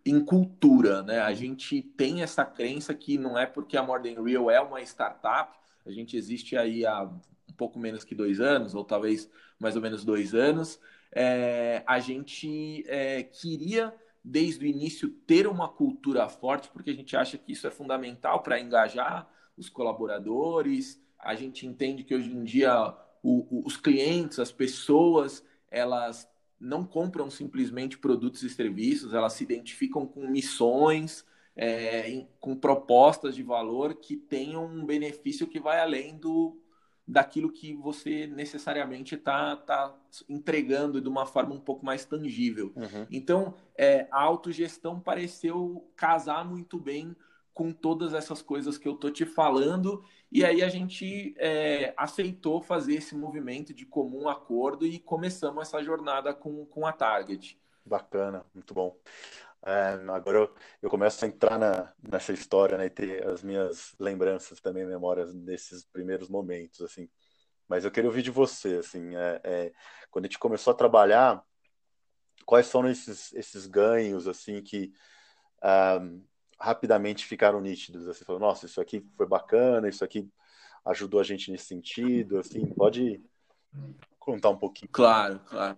em 0.06 0.24
cultura, 0.24 1.02
né? 1.02 1.20
A 1.20 1.34
gente 1.34 1.82
tem 1.82 2.22
essa 2.22 2.44
crença 2.44 2.94
que 2.94 3.18
não 3.18 3.36
é 3.36 3.44
porque 3.44 3.76
a 3.76 3.82
Modern 3.82 4.24
Real 4.24 4.48
é 4.50 4.60
uma 4.60 4.80
startup, 4.82 5.58
a 5.84 5.90
gente 5.90 6.16
existe 6.16 6.56
aí 6.56 6.86
há 6.86 7.02
um 7.02 7.52
pouco 7.56 7.78
menos 7.78 8.04
que 8.04 8.14
dois 8.14 8.40
anos, 8.40 8.74
ou 8.74 8.84
talvez 8.84 9.28
mais 9.58 9.74
ou 9.74 9.82
menos 9.82 10.04
dois 10.04 10.32
anos, 10.32 10.78
é, 11.10 11.82
a 11.86 11.98
gente 11.98 12.84
é, 12.86 13.24
queria 13.24 13.92
desde 14.22 14.64
o 14.64 14.68
início 14.68 15.08
ter 15.08 15.46
uma 15.46 15.68
cultura 15.68 16.28
forte, 16.28 16.68
porque 16.68 16.90
a 16.90 16.94
gente 16.94 17.16
acha 17.16 17.36
que 17.36 17.52
isso 17.52 17.66
é 17.66 17.70
fundamental 17.70 18.42
para 18.42 18.60
engajar 18.60 19.28
os 19.56 19.68
colaboradores, 19.68 21.00
a 21.18 21.34
gente 21.34 21.66
entende 21.66 22.04
que 22.04 22.14
hoje 22.14 22.30
em 22.30 22.44
dia 22.44 22.94
o, 23.22 23.46
o, 23.50 23.66
os 23.66 23.76
clientes, 23.76 24.38
as 24.38 24.52
pessoas, 24.52 25.44
elas 25.70 26.28
não 26.60 26.84
compram 26.84 27.30
simplesmente 27.30 27.98
produtos 27.98 28.42
e 28.42 28.50
serviços, 28.50 29.12
elas 29.12 29.34
se 29.34 29.44
identificam 29.44 30.06
com 30.06 30.26
missões, 30.26 31.24
é, 31.54 32.10
em, 32.10 32.28
com 32.38 32.54
propostas 32.54 33.34
de 33.34 33.42
valor 33.42 33.94
que 33.94 34.16
tenham 34.16 34.66
um 34.66 34.84
benefício 34.84 35.46
que 35.46 35.58
vai 35.58 35.80
além 35.80 36.16
do 36.16 36.60
daquilo 37.08 37.52
que 37.52 37.72
você 37.72 38.26
necessariamente 38.26 39.14
está 39.14 39.54
tá 39.54 39.94
entregando 40.28 41.00
de 41.00 41.08
uma 41.08 41.24
forma 41.24 41.54
um 41.54 41.60
pouco 41.60 41.86
mais 41.86 42.04
tangível. 42.04 42.72
Uhum. 42.74 43.06
Então, 43.12 43.54
é, 43.78 44.08
a 44.10 44.20
autogestão 44.20 44.98
pareceu 44.98 45.88
casar 45.94 46.44
muito 46.44 46.80
bem 46.80 47.14
com 47.56 47.72
todas 47.72 48.12
essas 48.12 48.42
coisas 48.42 48.76
que 48.76 48.86
eu 48.86 48.94
tô 48.96 49.10
te 49.10 49.24
falando 49.24 50.04
e 50.30 50.44
aí 50.44 50.62
a 50.62 50.68
gente 50.68 51.34
é, 51.38 51.94
aceitou 51.96 52.60
fazer 52.60 52.96
esse 52.96 53.16
movimento 53.16 53.72
de 53.72 53.86
comum 53.86 54.28
acordo 54.28 54.86
e 54.86 54.98
começamos 54.98 55.62
essa 55.62 55.82
jornada 55.82 56.34
com, 56.34 56.66
com 56.66 56.86
a 56.86 56.92
Target. 56.92 57.58
Bacana, 57.82 58.44
muito 58.52 58.74
bom. 58.74 58.94
É, 59.64 59.94
agora 60.10 60.36
eu, 60.36 60.54
eu, 60.82 60.90
começo 60.90 61.24
a 61.24 61.28
entrar 61.28 61.58
na, 61.58 61.94
nessa 62.06 62.30
história 62.34 62.76
né, 62.76 62.86
e 62.86 62.90
ter 62.90 63.26
as 63.26 63.42
minhas 63.42 63.94
lembranças 63.98 64.60
também, 64.60 64.84
memórias 64.84 65.34
desses 65.34 65.82
primeiros 65.82 66.28
momentos, 66.28 66.82
assim. 66.82 67.08
Mas 67.66 67.86
eu 67.86 67.90
queria 67.90 68.10
ouvir 68.10 68.20
de 68.20 68.30
você, 68.30 68.76
assim, 68.80 69.16
é, 69.16 69.40
é, 69.42 69.72
quando 70.10 70.26
a 70.26 70.28
gente 70.28 70.38
começou 70.38 70.74
a 70.74 70.76
trabalhar, 70.76 71.42
quais 72.44 72.70
foram 72.70 72.90
esses, 72.90 73.32
esses 73.32 73.66
ganhos, 73.66 74.28
assim, 74.28 74.62
que 74.62 74.92
um, 75.62 75.66
ah, 75.66 76.00
rapidamente 76.58 77.26
ficaram 77.26 77.60
nítidos? 77.60 78.08
Assim, 78.08 78.24
falou, 78.24 78.40
nossa, 78.40 78.66
isso 78.66 78.80
aqui 78.80 79.04
foi 79.16 79.26
bacana, 79.26 79.88
isso 79.88 80.04
aqui 80.04 80.28
ajudou 80.84 81.20
a 81.20 81.24
gente 81.24 81.50
nesse 81.50 81.66
sentido, 81.66 82.38
assim, 82.38 82.64
pode 82.66 83.20
contar 84.18 84.50
um 84.50 84.56
pouquinho? 84.56 84.90
Claro, 84.90 85.40
claro. 85.40 85.76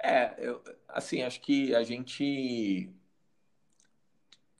É, 0.00 0.34
eu, 0.38 0.62
assim, 0.88 1.22
acho 1.22 1.40
que 1.40 1.74
a 1.74 1.82
gente 1.82 2.92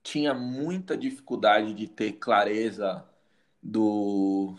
tinha 0.03 0.33
muita 0.33 0.97
dificuldade 0.97 1.75
de 1.75 1.87
ter 1.87 2.13
clareza 2.13 3.05
do 3.63 4.57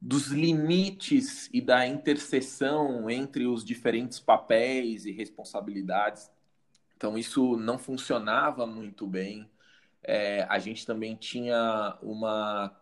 dos 0.00 0.28
limites 0.28 1.50
e 1.52 1.60
da 1.60 1.86
interseção 1.86 3.10
entre 3.10 3.46
os 3.46 3.62
diferentes 3.62 4.18
papéis 4.18 5.04
e 5.04 5.12
responsabilidades 5.12 6.30
então, 7.00 7.16
isso 7.16 7.56
não 7.56 7.78
funcionava 7.78 8.66
muito 8.66 9.06
bem. 9.06 9.50
É, 10.02 10.42
a 10.50 10.58
gente 10.58 10.84
também 10.84 11.16
tinha 11.16 11.96
uma 12.02 12.78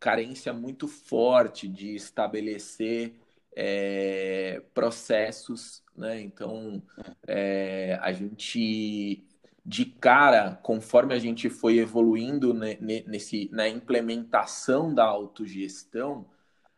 carência 0.00 0.54
muito 0.54 0.88
forte 0.88 1.68
de 1.68 1.94
estabelecer 1.94 3.14
é, 3.54 4.62
processos, 4.72 5.84
né? 5.94 6.18
Então, 6.18 6.82
é, 7.26 7.98
a 8.00 8.10
gente, 8.10 9.26
de 9.66 9.84
cara, 9.84 10.54
conforme 10.62 11.12
a 11.12 11.18
gente 11.18 11.50
foi 11.50 11.76
evoluindo 11.76 12.54
nesse, 12.54 13.50
na 13.52 13.68
implementação 13.68 14.94
da 14.94 15.04
autogestão, 15.04 16.26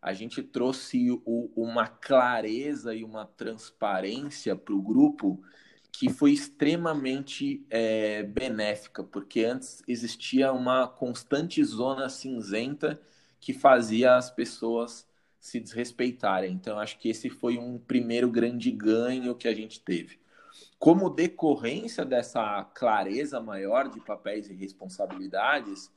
a 0.02 0.12
gente 0.12 0.42
trouxe 0.42 1.08
o, 1.24 1.52
uma 1.54 1.86
clareza 1.86 2.92
e 2.92 3.04
uma 3.04 3.26
transparência 3.26 4.56
para 4.56 4.74
o 4.74 4.82
grupo 4.82 5.40
que 5.92 6.08
foi 6.08 6.32
extremamente 6.32 7.64
é, 7.68 8.22
benéfica, 8.22 9.02
porque 9.02 9.44
antes 9.44 9.82
existia 9.86 10.52
uma 10.52 10.86
constante 10.86 11.62
zona 11.64 12.08
cinzenta 12.08 13.00
que 13.40 13.52
fazia 13.52 14.16
as 14.16 14.30
pessoas 14.30 15.08
se 15.38 15.58
desrespeitarem. 15.58 16.52
Então, 16.52 16.78
acho 16.78 16.98
que 16.98 17.08
esse 17.08 17.30
foi 17.30 17.56
um 17.58 17.78
primeiro 17.78 18.30
grande 18.30 18.70
ganho 18.70 19.34
que 19.34 19.48
a 19.48 19.54
gente 19.54 19.80
teve. 19.80 20.20
Como 20.78 21.10
decorrência 21.10 22.04
dessa 22.04 22.62
clareza 22.74 23.40
maior 23.40 23.88
de 23.88 24.00
papéis 24.00 24.48
e 24.48 24.54
responsabilidades, 24.54 25.90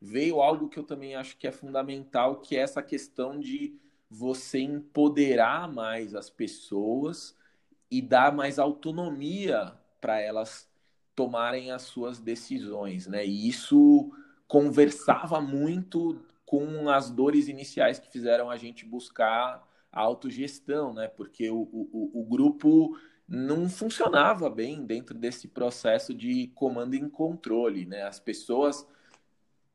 veio 0.00 0.40
algo 0.40 0.68
que 0.68 0.78
eu 0.78 0.84
também 0.84 1.14
acho 1.14 1.36
que 1.36 1.46
é 1.46 1.52
fundamental, 1.52 2.40
que 2.40 2.56
é 2.56 2.60
essa 2.60 2.82
questão 2.82 3.38
de 3.38 3.78
você 4.08 4.58
empoderar 4.60 5.70
mais 5.70 6.14
as 6.14 6.30
pessoas 6.30 7.35
e 7.90 8.02
dar 8.02 8.32
mais 8.32 8.58
autonomia 8.58 9.72
para 10.00 10.20
elas 10.20 10.68
tomarem 11.14 11.70
as 11.70 11.82
suas 11.82 12.18
decisões, 12.18 13.06
né? 13.06 13.24
E 13.26 13.48
isso 13.48 14.10
conversava 14.46 15.40
muito 15.40 16.20
com 16.44 16.88
as 16.88 17.10
dores 17.10 17.48
iniciais 17.48 17.98
que 17.98 18.10
fizeram 18.10 18.50
a 18.50 18.56
gente 18.56 18.84
buscar 18.84 19.66
a 19.90 20.00
autogestão, 20.00 20.92
né? 20.92 21.08
Porque 21.08 21.50
o, 21.50 21.68
o, 21.72 22.20
o 22.20 22.24
grupo 22.24 22.96
não 23.26 23.68
funcionava 23.68 24.48
bem 24.48 24.84
dentro 24.84 25.16
desse 25.16 25.48
processo 25.48 26.14
de 26.14 26.48
comando 26.54 26.94
e 26.94 27.08
controle, 27.08 27.84
né? 27.84 28.02
As 28.02 28.20
pessoas 28.20 28.86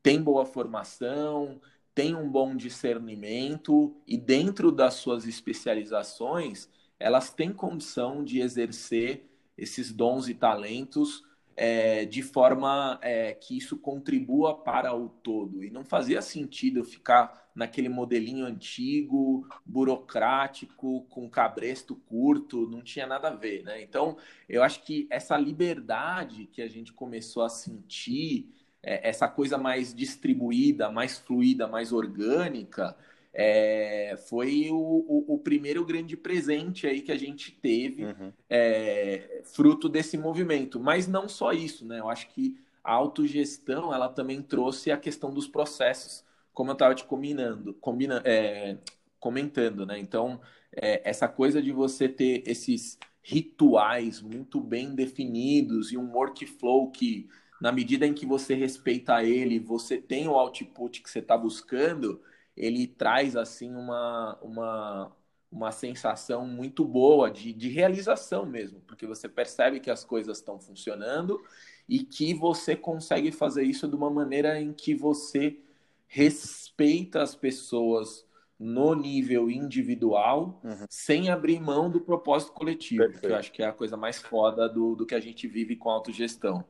têm 0.02 0.22
boa 0.22 0.46
formação, 0.46 1.60
têm 1.94 2.14
um 2.14 2.28
bom 2.30 2.56
discernimento 2.56 3.94
e 4.06 4.16
dentro 4.16 4.72
das 4.72 4.94
suas 4.94 5.26
especializações 5.26 6.68
elas 7.02 7.30
têm 7.30 7.52
condição 7.52 8.24
de 8.24 8.40
exercer 8.40 9.28
esses 9.58 9.92
dons 9.92 10.28
e 10.28 10.34
talentos 10.34 11.24
é, 11.56 12.04
de 12.04 12.22
forma 12.22 12.98
é, 13.02 13.34
que 13.34 13.56
isso 13.56 13.76
contribua 13.76 14.56
para 14.56 14.94
o 14.94 15.08
todo. 15.08 15.62
E 15.62 15.70
não 15.70 15.84
fazia 15.84 16.22
sentido 16.22 16.84
ficar 16.84 17.50
naquele 17.54 17.88
modelinho 17.88 18.46
antigo, 18.46 19.46
burocrático, 19.64 21.02
com 21.10 21.28
cabresto 21.28 21.94
curto, 21.94 22.66
não 22.68 22.82
tinha 22.82 23.06
nada 23.06 23.28
a 23.28 23.34
ver. 23.34 23.62
Né? 23.62 23.82
Então, 23.82 24.16
eu 24.48 24.62
acho 24.62 24.82
que 24.82 25.06
essa 25.10 25.36
liberdade 25.36 26.46
que 26.46 26.62
a 26.62 26.68
gente 26.68 26.92
começou 26.92 27.42
a 27.42 27.48
sentir, 27.48 28.50
é, 28.82 29.08
essa 29.08 29.28
coisa 29.28 29.58
mais 29.58 29.94
distribuída, 29.94 30.90
mais 30.90 31.18
fluida, 31.18 31.68
mais 31.68 31.92
orgânica, 31.92 32.96
é, 33.34 34.14
foi 34.28 34.68
o, 34.70 34.76
o, 34.76 35.34
o, 35.34 35.38
primeiro 35.38 35.84
grande 35.84 36.16
presente 36.16 36.86
aí 36.86 37.00
que 37.00 37.10
a 37.10 37.16
gente 37.16 37.50
teve 37.50 38.04
uhum. 38.04 38.32
é, 38.48 39.40
fruto 39.44 39.88
desse 39.88 40.18
movimento. 40.18 40.78
Mas 40.78 41.08
não 41.08 41.28
só 41.28 41.52
isso, 41.52 41.86
né? 41.86 41.98
Eu 41.98 42.10
acho 42.10 42.28
que 42.28 42.58
a 42.84 42.92
autogestão 42.92 43.94
ela 43.94 44.08
também 44.08 44.42
trouxe 44.42 44.90
a 44.90 44.98
questão 44.98 45.32
dos 45.32 45.48
processos, 45.48 46.24
como 46.52 46.70
eu 46.70 46.74
estava 46.74 46.94
te 46.94 47.04
combinando, 47.04 47.72
combina, 47.74 48.20
é, 48.24 48.76
comentando, 49.18 49.86
né? 49.86 49.98
Então, 49.98 50.38
é, 50.70 51.08
essa 51.08 51.26
coisa 51.26 51.62
de 51.62 51.72
você 51.72 52.08
ter 52.08 52.42
esses 52.46 52.98
rituais 53.22 54.20
muito 54.20 54.60
bem 54.60 54.94
definidos 54.94 55.92
e 55.92 55.96
um 55.96 56.12
workflow 56.12 56.90
que, 56.90 57.28
na 57.60 57.72
medida 57.72 58.06
em 58.06 58.12
que 58.12 58.26
você 58.26 58.54
respeita 58.54 59.22
ele, 59.24 59.58
você 59.58 59.96
tem 59.96 60.28
o 60.28 60.34
output 60.34 61.00
que 61.00 61.08
você 61.08 61.20
está 61.20 61.38
buscando 61.38 62.20
ele 62.56 62.86
traz 62.86 63.36
assim 63.36 63.74
uma, 63.74 64.38
uma, 64.42 65.16
uma 65.50 65.72
sensação 65.72 66.46
muito 66.46 66.84
boa 66.84 67.30
de, 67.30 67.52
de 67.52 67.68
realização 67.68 68.46
mesmo, 68.46 68.80
porque 68.80 69.06
você 69.06 69.28
percebe 69.28 69.80
que 69.80 69.90
as 69.90 70.04
coisas 70.04 70.38
estão 70.38 70.58
funcionando 70.58 71.40
e 71.88 72.00
que 72.00 72.34
você 72.34 72.76
consegue 72.76 73.32
fazer 73.32 73.64
isso 73.64 73.88
de 73.88 73.96
uma 73.96 74.10
maneira 74.10 74.60
em 74.60 74.72
que 74.72 74.94
você 74.94 75.58
respeita 76.06 77.22
as 77.22 77.34
pessoas 77.34 78.26
no 78.58 78.94
nível 78.94 79.50
individual, 79.50 80.60
uhum. 80.62 80.86
sem 80.88 81.30
abrir 81.30 81.58
mão 81.58 81.90
do 81.90 82.00
propósito 82.00 82.52
coletivo, 82.52 83.02
Perfeito. 83.02 83.26
que 83.26 83.32
eu 83.32 83.36
acho 83.36 83.52
que 83.52 83.62
é 83.62 83.66
a 83.66 83.72
coisa 83.72 83.96
mais 83.96 84.22
foda 84.22 84.68
do, 84.68 84.94
do 84.94 85.04
que 85.04 85.16
a 85.16 85.20
gente 85.20 85.48
vive 85.48 85.74
com 85.74 85.90
autogestão 85.90 86.64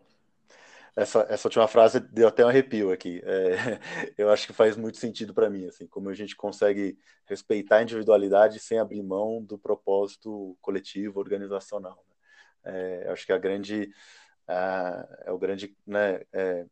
essa, 0.94 1.26
essa 1.28 1.48
última 1.48 1.66
frase 1.66 2.00
deu 2.00 2.28
até 2.28 2.44
um 2.44 2.48
arrepio 2.48 2.92
aqui. 2.92 3.22
É, 3.24 3.78
eu 4.18 4.30
acho 4.30 4.46
que 4.46 4.52
faz 4.52 4.76
muito 4.76 4.98
sentido 4.98 5.32
para 5.32 5.48
mim, 5.48 5.66
assim, 5.66 5.86
como 5.86 6.08
a 6.08 6.14
gente 6.14 6.36
consegue 6.36 6.98
respeitar 7.26 7.78
a 7.78 7.82
individualidade 7.82 8.58
sem 8.58 8.78
abrir 8.78 9.02
mão 9.02 9.42
do 9.42 9.58
propósito 9.58 10.56
coletivo, 10.60 11.18
organizacional. 11.18 12.04
Né? 12.08 12.16
É, 12.74 13.08
eu 13.08 13.12
acho 13.12 13.26
que 13.26 13.32
a 13.32 13.38
grande 13.38 13.90
é 15.24 15.30
o 15.32 15.38
grande 15.38 15.74
né, 15.86 16.20
é, 16.32 16.66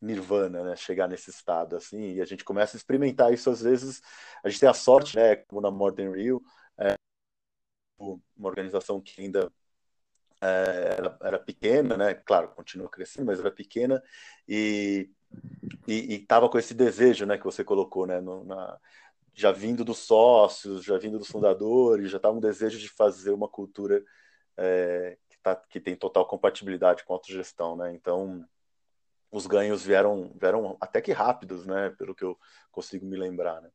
nirvana, 0.00 0.64
né, 0.64 0.76
chegar 0.76 1.08
nesse 1.08 1.30
estado 1.30 1.76
assim, 1.76 2.14
e 2.14 2.20
a 2.20 2.24
gente 2.24 2.44
começa 2.44 2.76
a 2.76 2.78
experimentar 2.78 3.32
isso 3.32 3.50
às 3.50 3.60
vezes. 3.60 4.00
A 4.42 4.48
gente 4.48 4.60
tem 4.60 4.68
a 4.68 4.74
sorte, 4.74 5.16
né, 5.16 5.36
como 5.36 5.60
na 5.60 5.70
Modern 5.70 6.14
Rio, 6.14 6.42
é, 6.78 6.94
uma 7.98 8.48
organização 8.48 9.00
que 9.00 9.20
ainda 9.20 9.52
era, 10.40 11.18
era, 11.22 11.38
pequena, 11.38 11.96
né? 11.96 12.14
Claro, 12.14 12.48
continua 12.48 12.88
crescendo, 12.88 13.26
mas 13.26 13.40
era 13.40 13.50
pequena 13.50 14.02
e 14.48 15.10
estava 15.86 16.48
com 16.48 16.58
esse 16.58 16.74
desejo, 16.74 17.26
né, 17.26 17.38
que 17.38 17.44
você 17.44 17.62
colocou, 17.62 18.06
né, 18.06 18.20
no, 18.20 18.44
na, 18.44 18.78
já 19.34 19.52
vindo 19.52 19.84
dos 19.84 19.98
sócios, 19.98 20.84
já 20.84 20.98
vindo 20.98 21.18
dos 21.18 21.28
fundadores, 21.28 22.10
já 22.10 22.16
estava 22.16 22.36
um 22.36 22.40
desejo 22.40 22.78
de 22.78 22.88
fazer 22.88 23.30
uma 23.30 23.48
cultura 23.48 24.04
é, 24.56 25.16
que, 25.28 25.38
tá, 25.42 25.56
que 25.56 25.80
tem 25.80 25.96
total 25.96 26.26
compatibilidade 26.26 27.04
com 27.04 27.12
a 27.12 27.16
autogestão, 27.16 27.76
né? 27.76 27.94
Então, 27.94 28.44
os 29.30 29.46
ganhos 29.46 29.84
vieram, 29.84 30.32
vieram 30.34 30.76
até 30.80 31.00
que 31.00 31.12
rápidos, 31.12 31.66
né? 31.66 31.90
Pelo 31.90 32.14
que 32.14 32.24
eu 32.24 32.38
consigo 32.70 33.06
me 33.06 33.16
lembrar, 33.16 33.60
né? 33.62 33.70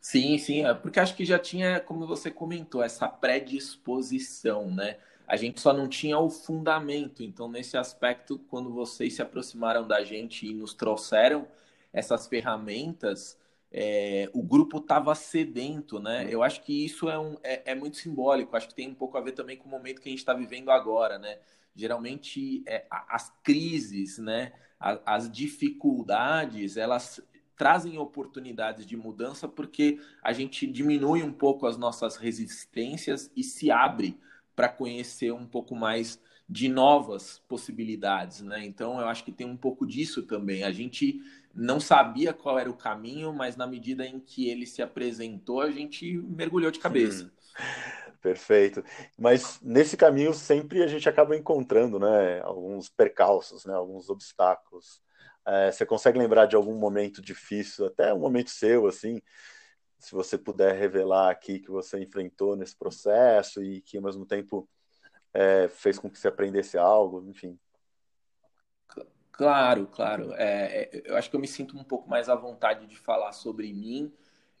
Sim, 0.00 0.38
sim, 0.38 0.64
é 0.64 0.72
porque 0.74 0.98
acho 0.98 1.14
que 1.14 1.24
já 1.24 1.38
tinha, 1.38 1.78
como 1.80 2.06
você 2.06 2.30
comentou, 2.30 2.82
essa 2.82 3.06
predisposição, 3.08 4.70
né? 4.70 4.96
A 5.26 5.36
gente 5.36 5.60
só 5.60 5.72
não 5.72 5.88
tinha 5.88 6.18
o 6.18 6.30
fundamento. 6.30 7.22
Então, 7.22 7.48
nesse 7.48 7.76
aspecto, 7.76 8.38
quando 8.48 8.72
vocês 8.72 9.14
se 9.14 9.22
aproximaram 9.22 9.86
da 9.86 10.02
gente 10.02 10.46
e 10.46 10.54
nos 10.54 10.72
trouxeram 10.74 11.46
essas 11.92 12.26
ferramentas, 12.26 13.38
é, 13.70 14.28
o 14.32 14.42
grupo 14.42 14.78
estava 14.78 15.14
sedento, 15.14 16.00
né? 16.00 16.26
Eu 16.30 16.42
acho 16.42 16.62
que 16.62 16.84
isso 16.84 17.08
é, 17.10 17.18
um, 17.18 17.36
é, 17.42 17.72
é, 17.72 17.74
muito 17.74 17.96
simbólico. 17.98 18.56
Acho 18.56 18.68
que 18.68 18.74
tem 18.74 18.88
um 18.88 18.94
pouco 18.94 19.18
a 19.18 19.20
ver 19.20 19.32
também 19.32 19.56
com 19.56 19.68
o 19.68 19.70
momento 19.70 20.00
que 20.00 20.08
a 20.08 20.10
gente 20.12 20.18
está 20.20 20.32
vivendo 20.34 20.70
agora, 20.70 21.18
né? 21.18 21.38
Geralmente, 21.76 22.64
é, 22.66 22.86
as 22.90 23.30
crises, 23.42 24.18
né? 24.18 24.52
As 24.80 25.30
dificuldades, 25.30 26.76
elas 26.78 27.20
trazem 27.60 27.98
oportunidades 27.98 28.86
de 28.86 28.96
mudança 28.96 29.46
porque 29.46 30.00
a 30.22 30.32
gente 30.32 30.66
diminui 30.66 31.22
um 31.22 31.30
pouco 31.30 31.66
as 31.66 31.76
nossas 31.76 32.16
resistências 32.16 33.30
e 33.36 33.44
se 33.44 33.70
abre 33.70 34.18
para 34.56 34.66
conhecer 34.66 35.30
um 35.30 35.44
pouco 35.44 35.76
mais 35.76 36.18
de 36.48 36.70
novas 36.70 37.38
possibilidades, 37.46 38.40
né? 38.40 38.64
Então 38.64 38.98
eu 38.98 39.06
acho 39.06 39.22
que 39.22 39.30
tem 39.30 39.46
um 39.46 39.58
pouco 39.58 39.86
disso 39.86 40.22
também. 40.22 40.64
A 40.64 40.72
gente 40.72 41.20
não 41.54 41.78
sabia 41.78 42.32
qual 42.32 42.58
era 42.58 42.70
o 42.70 42.74
caminho, 42.74 43.30
mas 43.30 43.58
na 43.58 43.66
medida 43.66 44.06
em 44.06 44.18
que 44.18 44.48
ele 44.48 44.64
se 44.64 44.80
apresentou, 44.80 45.60
a 45.60 45.70
gente 45.70 46.16
mergulhou 46.16 46.70
de 46.70 46.78
cabeça. 46.78 47.24
Hum, 47.26 47.30
perfeito. 48.22 48.82
Mas 49.18 49.60
nesse 49.60 49.98
caminho 49.98 50.32
sempre 50.32 50.82
a 50.82 50.86
gente 50.86 51.06
acaba 51.06 51.36
encontrando, 51.36 51.98
né, 51.98 52.40
alguns 52.40 52.88
percalços, 52.88 53.66
né, 53.66 53.74
alguns 53.74 54.08
obstáculos. 54.08 55.02
É, 55.46 55.72
você 55.72 55.86
consegue 55.86 56.18
lembrar 56.18 56.46
de 56.46 56.56
algum 56.56 56.74
momento 56.76 57.22
difícil, 57.22 57.86
até 57.86 58.12
um 58.12 58.18
momento 58.18 58.50
seu, 58.50 58.86
assim, 58.86 59.20
se 59.98 60.12
você 60.12 60.38
puder 60.38 60.74
revelar 60.74 61.30
aqui 61.30 61.58
que 61.58 61.70
você 61.70 62.00
enfrentou 62.00 62.56
nesse 62.56 62.76
processo 62.76 63.62
e 63.62 63.80
que 63.82 63.96
ao 63.96 64.02
mesmo 64.02 64.24
tempo 64.26 64.68
é, 65.32 65.68
fez 65.68 65.98
com 65.98 66.10
que 66.10 66.18
você 66.18 66.28
aprendesse 66.28 66.78
algo, 66.78 67.24
enfim. 67.28 67.58
Claro, 69.32 69.86
claro. 69.86 70.34
É, 70.34 70.82
é, 70.82 71.02
eu 71.04 71.16
acho 71.16 71.30
que 71.30 71.36
eu 71.36 71.40
me 71.40 71.48
sinto 71.48 71.76
um 71.76 71.84
pouco 71.84 72.08
mais 72.08 72.28
à 72.28 72.34
vontade 72.34 72.86
de 72.86 72.96
falar 72.96 73.32
sobre 73.32 73.72
mim. 73.72 74.12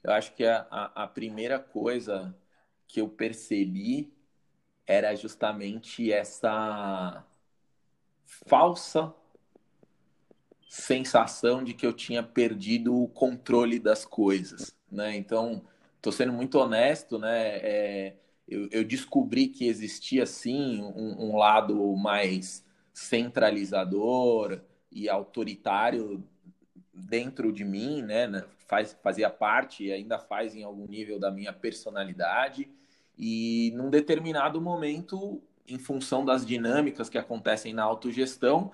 Eu 0.02 0.12
acho 0.12 0.34
que 0.34 0.44
a, 0.44 0.66
a, 0.70 1.04
a 1.04 1.06
primeira 1.06 1.58
coisa 1.58 2.34
que 2.86 3.00
eu 3.00 3.08
percebi 3.08 4.12
era 4.86 5.14
justamente 5.14 6.10
essa 6.10 7.24
falsa 8.24 9.14
sensação 10.70 11.64
de 11.64 11.74
que 11.74 11.84
eu 11.84 11.92
tinha 11.92 12.22
perdido 12.22 12.96
o 12.96 13.08
controle 13.08 13.80
das 13.80 14.04
coisas, 14.04 14.72
né? 14.88 15.16
Então, 15.16 15.64
estou 15.96 16.12
sendo 16.12 16.32
muito 16.32 16.56
honesto, 16.60 17.18
né? 17.18 17.56
É, 17.56 18.14
eu, 18.46 18.68
eu, 18.70 18.84
descobri 18.84 19.48
que 19.48 19.66
existia 19.66 20.24
sim 20.24 20.80
um, 20.80 21.30
um, 21.30 21.36
lado 21.36 21.74
mais 21.96 22.64
centralizador 22.94 24.60
e 24.92 25.08
autoritário 25.08 26.22
dentro 26.94 27.52
de 27.52 27.64
mim, 27.64 28.02
né? 28.02 28.30
Faz, 28.68 28.96
fazia 29.02 29.28
parte 29.28 29.86
e 29.86 29.92
ainda 29.92 30.20
faz 30.20 30.54
em 30.54 30.62
algum 30.62 30.86
nível 30.86 31.18
da 31.18 31.32
minha 31.32 31.52
personalidade. 31.52 32.70
E 33.18 33.72
num 33.74 33.90
determinado 33.90 34.60
momento, 34.60 35.42
em 35.66 35.80
função 35.80 36.24
das 36.24 36.46
dinâmicas 36.46 37.08
que 37.08 37.18
acontecem 37.18 37.74
na 37.74 37.82
autogestão, 37.82 38.70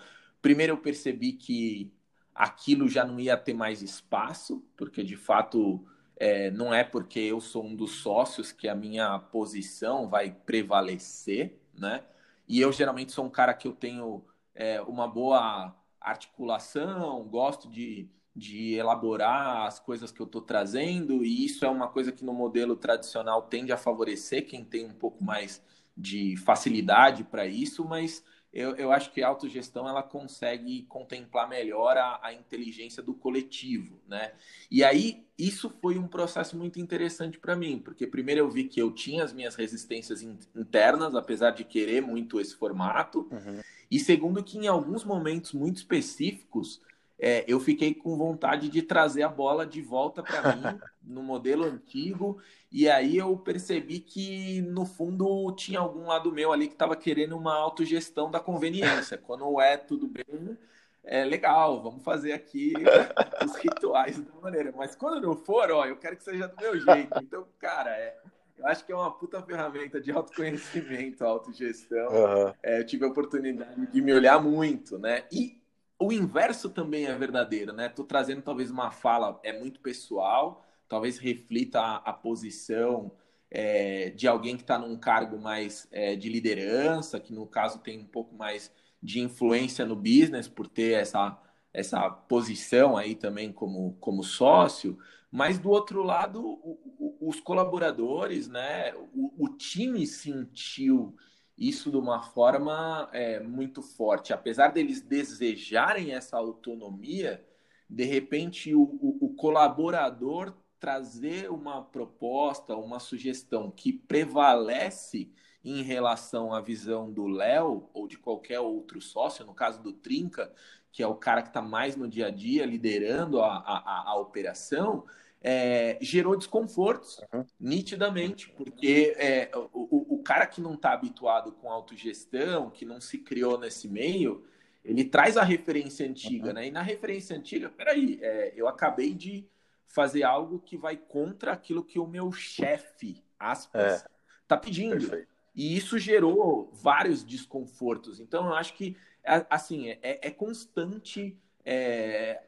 Primeiro 0.47 0.75
eu 0.75 0.79
percebi 0.79 1.33
que 1.33 1.93
aquilo 2.33 2.89
já 2.89 3.05
não 3.05 3.19
ia 3.19 3.37
ter 3.37 3.53
mais 3.53 3.83
espaço, 3.83 4.65
porque 4.77 5.03
de 5.03 5.17
fato 5.17 5.85
é, 6.17 6.53
não 6.53 6.73
é 6.73 6.85
porque 6.85 7.19
eu 7.19 7.41
sou 7.41 7.65
um 7.67 7.75
dos 7.75 7.97
sócios 7.97 8.53
que 8.53 8.69
a 8.69 8.75
minha 8.77 9.19
posição 9.19 10.09
vai 10.09 10.31
prevalecer, 10.31 11.59
né? 11.75 12.05
E 12.47 12.61
eu 12.61 12.71
geralmente 12.71 13.11
sou 13.11 13.25
um 13.25 13.29
cara 13.29 13.53
que 13.55 13.67
eu 13.67 13.73
tenho 13.73 14.25
é, 14.55 14.81
uma 14.83 15.09
boa 15.09 15.75
articulação, 16.01 17.25
gosto 17.25 17.69
de, 17.69 18.09
de 18.33 18.75
elaborar 18.75 19.67
as 19.67 19.81
coisas 19.81 20.13
que 20.13 20.23
eu 20.23 20.27
estou 20.27 20.43
trazendo, 20.43 21.25
e 21.25 21.45
isso 21.45 21.65
é 21.65 21.69
uma 21.69 21.89
coisa 21.89 22.13
que 22.13 22.25
no 22.25 22.33
modelo 22.33 22.77
tradicional 22.77 23.43
tende 23.43 23.73
a 23.73 23.77
favorecer 23.77 24.47
quem 24.47 24.65
tem 24.65 24.87
um 24.87 24.95
pouco 24.95 25.25
mais 25.25 25.61
de 25.97 26.37
facilidade 26.37 27.25
para 27.25 27.47
isso, 27.47 27.85
mas 27.85 28.23
eu, 28.57 28.75
eu 28.77 28.91
acho 28.91 29.13
que 29.13 29.23
a 29.23 29.29
autogestão 29.29 29.87
ela 29.87 30.03
consegue 30.03 30.85
contemplar 30.89 31.47
melhor 31.47 31.95
a, 31.99 32.19
a 32.23 32.33
inteligência 32.33 33.03
do 33.03 33.13
coletivo, 33.13 34.01
né? 34.09 34.33
E 34.71 34.83
aí 34.83 35.27
isso 35.39 35.71
foi 35.83 35.99
um 35.99 36.09
processo 36.09 36.57
muito 36.57 36.81
interessante 36.81 37.39
para 37.39 37.55
mim, 37.55 37.79
porque 37.79 38.07
primeiro 38.07 38.41
eu 38.41 38.49
vi 38.49 38.65
que 38.65 38.81
eu 38.81 38.91
tinha 38.91 39.23
as 39.23 39.35
minhas 39.35 39.55
resistências 39.57 40.23
internas, 40.23 41.15
apesar 41.15 41.51
de 41.51 41.65
querer 41.65 42.01
muito 42.01 42.41
esse 42.41 42.57
formato, 42.57 43.29
uhum. 43.31 43.61
e 43.91 44.01
segundo 44.01 44.43
que 44.43 44.57
em 44.57 44.67
alguns 44.67 45.05
momentos 45.05 45.53
muito 45.53 45.77
específicos 45.77 46.81
é, 47.19 47.45
eu 47.47 47.61
fiquei 47.61 47.95
com 47.95 48.17
vontade 48.17 48.71
de 48.71 48.81
trazer 48.81 49.23
a 49.23 49.29
bola 49.29 49.67
de 49.67 49.83
volta 49.83 50.23
para 50.23 50.57
mim 50.57 50.63
no 51.07 51.23
modelo 51.23 51.65
antigo. 51.65 52.39
E 52.71 52.89
aí 52.89 53.17
eu 53.17 53.37
percebi 53.39 54.01
que, 54.01 54.61
no 54.63 54.85
fundo, 54.85 55.53
tinha 55.53 55.79
algum 55.79 56.07
lado 56.07 56.33
meu 56.33 56.53
ali 56.53 56.67
que 56.67 56.75
estava 56.75 56.97
querendo 56.97 57.37
uma 57.37 57.55
autogestão 57.55 58.31
da 58.31 58.41
conveniência. 58.41 59.17
Quando 59.17 59.61
é 59.61 59.77
tudo 59.77 60.09
bem, 60.09 60.59
é 61.05 61.25
legal, 61.25 61.83
vamos 61.83 62.03
fazer 62.03 62.33
aqui 62.33 62.73
os 63.45 63.55
rituais 63.57 64.19
da 64.19 64.41
maneira. 64.41 64.73
Mas 64.77 64.97
quando 64.97 65.21
não 65.25 65.37
for, 65.37 65.71
ó, 65.71 65.87
eu 65.87 65.97
quero 65.97 66.17
que 66.17 66.25
seja 66.25 66.49
do 66.49 66.57
meu 66.57 66.79
jeito. 66.79 67.19
Então, 67.23 67.47
cara, 67.59 67.91
é, 67.91 68.17
eu 68.59 68.67
acho 68.67 68.85
que 68.85 68.93
é 68.93 68.97
uma 68.97 69.11
puta 69.11 69.41
ferramenta 69.43 70.01
de 70.01 70.11
autoconhecimento, 70.11 71.25
autogestão. 71.25 72.09
Uhum. 72.09 72.53
É, 72.63 72.81
eu 72.81 72.87
tive 72.87 73.05
a 73.05 73.09
oportunidade 73.09 73.87
de 73.87 74.03
me 74.03 74.13
olhar 74.13 74.43
muito, 74.43 74.99
né? 74.99 75.25
E 75.31 75.61
o 75.99 76.13
inverso 76.13 76.69
também 76.69 77.07
é 77.07 77.15
verdadeiro, 77.15 77.73
né? 77.73 77.89
Tô 77.89 78.05
trazendo 78.05 78.43
talvez 78.43 78.71
uma 78.71 78.91
fala 78.91 79.39
é 79.43 79.59
muito 79.59 79.81
pessoal, 79.81 80.66
talvez 80.89 81.19
reflita 81.19 81.81
a, 81.81 81.97
a 81.97 82.13
posição 82.13 83.13
é, 83.51 84.11
de 84.11 84.27
alguém 84.27 84.57
que 84.57 84.63
está 84.63 84.79
num 84.79 84.97
cargo 84.97 85.39
mais 85.39 85.89
é, 85.91 86.17
de 86.17 86.29
liderança, 86.29 87.21
que 87.21 87.33
no 87.33 87.47
caso 87.47 87.79
tem 87.79 87.99
um 87.99 88.07
pouco 88.07 88.35
mais 88.35 88.73
de 89.03 89.21
influência 89.21 89.85
no 89.85 89.95
business 89.97 90.49
por 90.49 90.67
ter 90.67 90.95
essa, 91.01 91.41
essa 91.73 92.11
posição 92.11 92.97
aí 92.97 93.15
também 93.15 93.53
como, 93.53 93.97
como 94.01 94.23
sócio, 94.23 94.99
mas 95.31 95.59
do 95.59 95.71
outro 95.71 96.03
lado, 96.03 96.43
o, 96.45 96.81
o, 96.99 97.29
os 97.29 97.41
colaboradores, 97.41 98.49
né, 98.49 98.95
o, 99.15 99.45
o 99.45 99.49
time 99.49 100.07
sentiu 100.07 101.15
isso 101.57 101.91
de 101.91 101.97
uma 101.97 102.23
forma 102.23 103.09
é, 103.13 103.41
muito 103.41 103.83
forte. 103.83 104.33
Apesar 104.33 104.69
deles 104.69 105.01
desejarem 105.01 106.13
essa 106.13 106.37
autonomia, 106.37 107.45
de 107.89 108.05
repente 108.05 108.75
o, 108.75 108.83
o, 108.83 109.19
o, 109.27 109.35
colaborador 109.35 110.55
trazer 110.79 111.51
uma 111.51 111.83
proposta, 111.83 112.77
uma 112.77 112.99
sugestão 112.99 113.71
que 113.71 113.93
prevalece 113.93 115.31
em 115.65 115.83
relação 115.83 116.53
à 116.53 116.61
visão 116.61 117.11
do 117.11 117.27
Léo 117.27 117.89
ou 117.93 118.07
de 118.07 118.17
qualquer 118.19 118.61
outro 118.61 119.01
sócio, 119.01 119.45
no 119.45 119.55
caso 119.55 119.83
do 119.83 119.93
Trinca, 119.93 120.53
que 120.93 121.03
é 121.03 121.07
o 121.07 121.15
cara 121.15 121.43
que 121.43 121.49
está 121.49 121.61
mais 121.61 121.97
no 121.97 122.09
dia 122.09 122.29
a 122.29 122.31
dia 122.31 122.65
liderando 122.65 123.41
a, 123.41 123.57
a, 123.57 124.11
a 124.11 124.17
operação, 124.17 125.05
é, 125.43 125.99
gerou 126.01 126.37
desconfortos, 126.37 127.21
uhum. 127.33 127.45
nitidamente, 127.61 128.49
porque 128.51 129.15
é, 129.19 129.51
o, 129.55 130.17
o, 130.17 130.23
cara 130.23 130.47
que 130.47 130.61
não 130.61 130.75
está 130.75 130.93
habituado 130.93 131.53
com 131.53 131.71
autogestão, 131.71 132.71
que 132.71 132.85
não 132.85 133.01
se 133.01 133.19
criou 133.19 133.59
nesse 133.59 133.89
meio, 133.89 134.45
ele 134.85 135.05
traz 135.05 135.37
a 135.37 135.43
referência 135.43 136.09
antiga, 136.09 136.49
uhum. 136.49 136.55
né? 136.55 136.67
E 136.69 136.71
na 136.71 136.83
referência 136.83 137.37
antiga, 137.37 137.69
peraí, 137.69 138.19
é, 138.23 138.55
eu 138.57 138.67
acabei 138.67 139.15
de 139.15 139.47
fazer 139.89 140.23
algo 140.23 140.59
que 140.59 140.77
vai 140.77 140.97
contra 140.97 141.53
aquilo 141.53 141.85
que 141.85 141.99
o 141.99 142.07
meu 142.07 142.31
chefe, 142.33 143.25
aspas, 143.39 144.05
está 144.43 144.57
é. 144.57 144.59
pedindo. 144.59 144.99
Perfeito. 144.99 145.29
E 145.55 145.75
isso 145.75 145.99
gerou 145.99 146.71
vários 146.75 147.25
desconfortos. 147.25 148.21
Então, 148.21 148.47
eu 148.47 148.55
acho 148.55 148.75
que, 148.75 148.95
é, 149.25 149.47
assim, 149.49 149.89
é, 149.89 150.29
é 150.29 150.31
constante 150.31 151.37
é, 151.65 152.43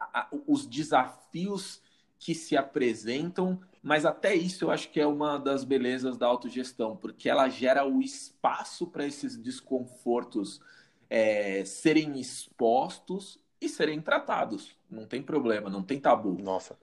os 0.46 0.66
desafios 0.66 1.82
que 2.18 2.34
se 2.34 2.56
apresentam, 2.56 3.60
mas 3.82 4.04
até 4.04 4.34
isso 4.34 4.64
eu 4.64 4.70
acho 4.70 4.90
que 4.90 5.00
é 5.00 5.06
uma 5.06 5.38
das 5.38 5.64
belezas 5.64 6.18
da 6.18 6.26
autogestão, 6.26 6.96
porque 6.96 7.28
ela 7.28 7.48
gera 7.48 7.86
o 7.86 8.02
espaço 8.02 8.86
para 8.86 9.06
esses 9.06 9.36
desconfortos 9.36 10.60
é, 11.08 11.64
serem 11.64 12.20
expostos 12.20 13.40
e 13.60 13.68
serem 13.68 14.00
tratados. 14.00 14.76
Não 14.90 15.06
tem 15.06 15.22
problema, 15.22 15.70
não 15.70 15.82
tem 15.82 15.98
tabu. 16.00 16.36
Nossa, 16.42 16.78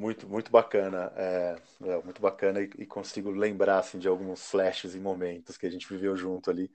muito, 0.00 0.26
muito 0.26 0.50
bacana, 0.50 1.12
é, 1.14 1.56
é, 1.84 2.02
muito 2.02 2.22
bacana 2.22 2.60
e, 2.62 2.70
e, 2.78 2.86
consigo 2.86 3.30
lembrar 3.30 3.78
assim, 3.78 3.98
de 3.98 4.08
alguns 4.08 4.50
flashes 4.50 4.94
e 4.94 4.98
momentos 4.98 5.58
que 5.58 5.66
a 5.66 5.70
gente 5.70 5.86
viveu 5.86 6.16
junto 6.16 6.50
ali 6.50 6.70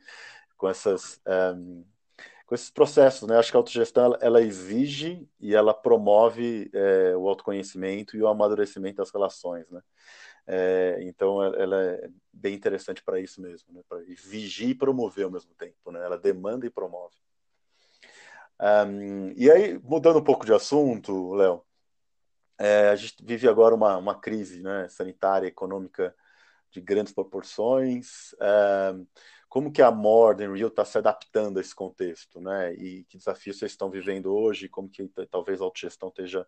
com 0.56 0.70
essas 0.70 1.20
um, 1.58 1.84
com 2.46 2.54
esses 2.54 2.70
processos, 2.70 3.28
né? 3.28 3.38
Acho 3.38 3.50
que 3.50 3.58
a 3.58 3.60
autogestão 3.60 4.06
ela, 4.06 4.20
ela 4.22 4.42
exige 4.42 5.28
e 5.40 5.56
ela 5.56 5.74
promove 5.74 6.70
é, 6.72 7.16
o 7.18 7.28
autoconhecimento 7.28 8.16
e 8.16 8.22
o 8.22 8.28
amadurecimento 8.28 8.98
das 8.98 9.12
relações, 9.12 9.68
né? 9.72 9.82
É, 10.48 11.00
então 11.02 11.42
ela 11.42 11.82
é 11.84 12.08
bem 12.32 12.54
interessante 12.54 13.04
para 13.04 13.20
isso 13.20 13.42
mesmo, 13.42 13.74
né? 13.74 13.82
Para 13.90 14.00
vigiar 14.02 14.70
e 14.70 14.76
promover 14.76 15.26
ao 15.26 15.32
mesmo 15.32 15.56
tempo, 15.56 15.92
né? 15.92 16.06
Ela 16.06 16.20
demanda 16.20 16.68
e 16.68 16.70
promove. 16.70 17.16
Um, 18.62 19.34
e 19.36 19.50
aí, 19.52 19.80
mudando 19.80 20.20
um 20.20 20.24
pouco 20.24 20.46
de 20.46 20.54
assunto, 20.54 21.34
Léo, 21.34 21.65
é, 22.58 22.90
a 22.90 22.96
gente 22.96 23.16
vive 23.24 23.48
agora 23.48 23.76
uma, 23.76 23.98
uma 23.98 24.20
crise 24.20 24.62
né, 24.62 24.88
sanitária, 24.88 25.48
econômica 25.48 26.16
de 26.72 26.82
grandes 26.82 27.14
proporções. 27.14 28.36
Um, 28.94 29.06
como 29.48 29.72
que 29.72 29.82
a 29.82 29.92
Modern 29.92 30.54
Real 30.54 30.68
está 30.68 30.84
se 30.84 30.98
adaptando 30.98 31.58
a 31.58 31.62
esse 31.62 31.74
contexto, 31.74 32.42
né? 32.42 32.74
E 32.74 33.06
que 33.06 33.18
desafios 33.18 33.58
vocês 33.58 33.72
estão 33.72 33.90
vivendo 33.90 34.34
hoje? 34.36 34.68
Como 34.68 34.90
que 34.90 35.08
talvez 35.32 35.62
a 35.62 35.64
autogestão 35.64 36.10
esteja 36.10 36.46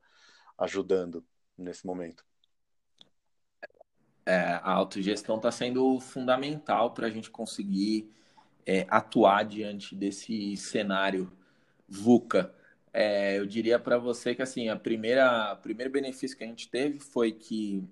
ajudando 0.57 1.25
nesse 1.57 1.85
momento? 1.85 2.25
É, 4.25 4.59
a 4.61 4.71
autogestão 4.71 5.37
está 5.37 5.49
sendo 5.49 5.97
fundamental 6.01 6.93
para 6.93 7.07
a 7.07 7.09
gente 7.09 7.31
conseguir 7.31 8.11
é, 8.65 8.85
atuar 8.89 9.45
diante 9.45 9.95
desse 9.95 10.57
cenário 10.57 11.31
VUCA. 11.87 12.53
É, 12.99 13.37
eu 13.37 13.45
diria 13.45 13.77
para 13.77 13.99
você 13.99 14.33
que 14.33 14.41
assim 14.41 14.69
a 14.69 14.75
primeira, 14.75 15.53
o 15.53 15.57
primeiro 15.57 15.91
benefício 15.91 16.35
que 16.35 16.43
a 16.43 16.47
gente 16.47 16.67
teve 16.67 16.99
foi 16.99 17.31
que, 17.31 17.87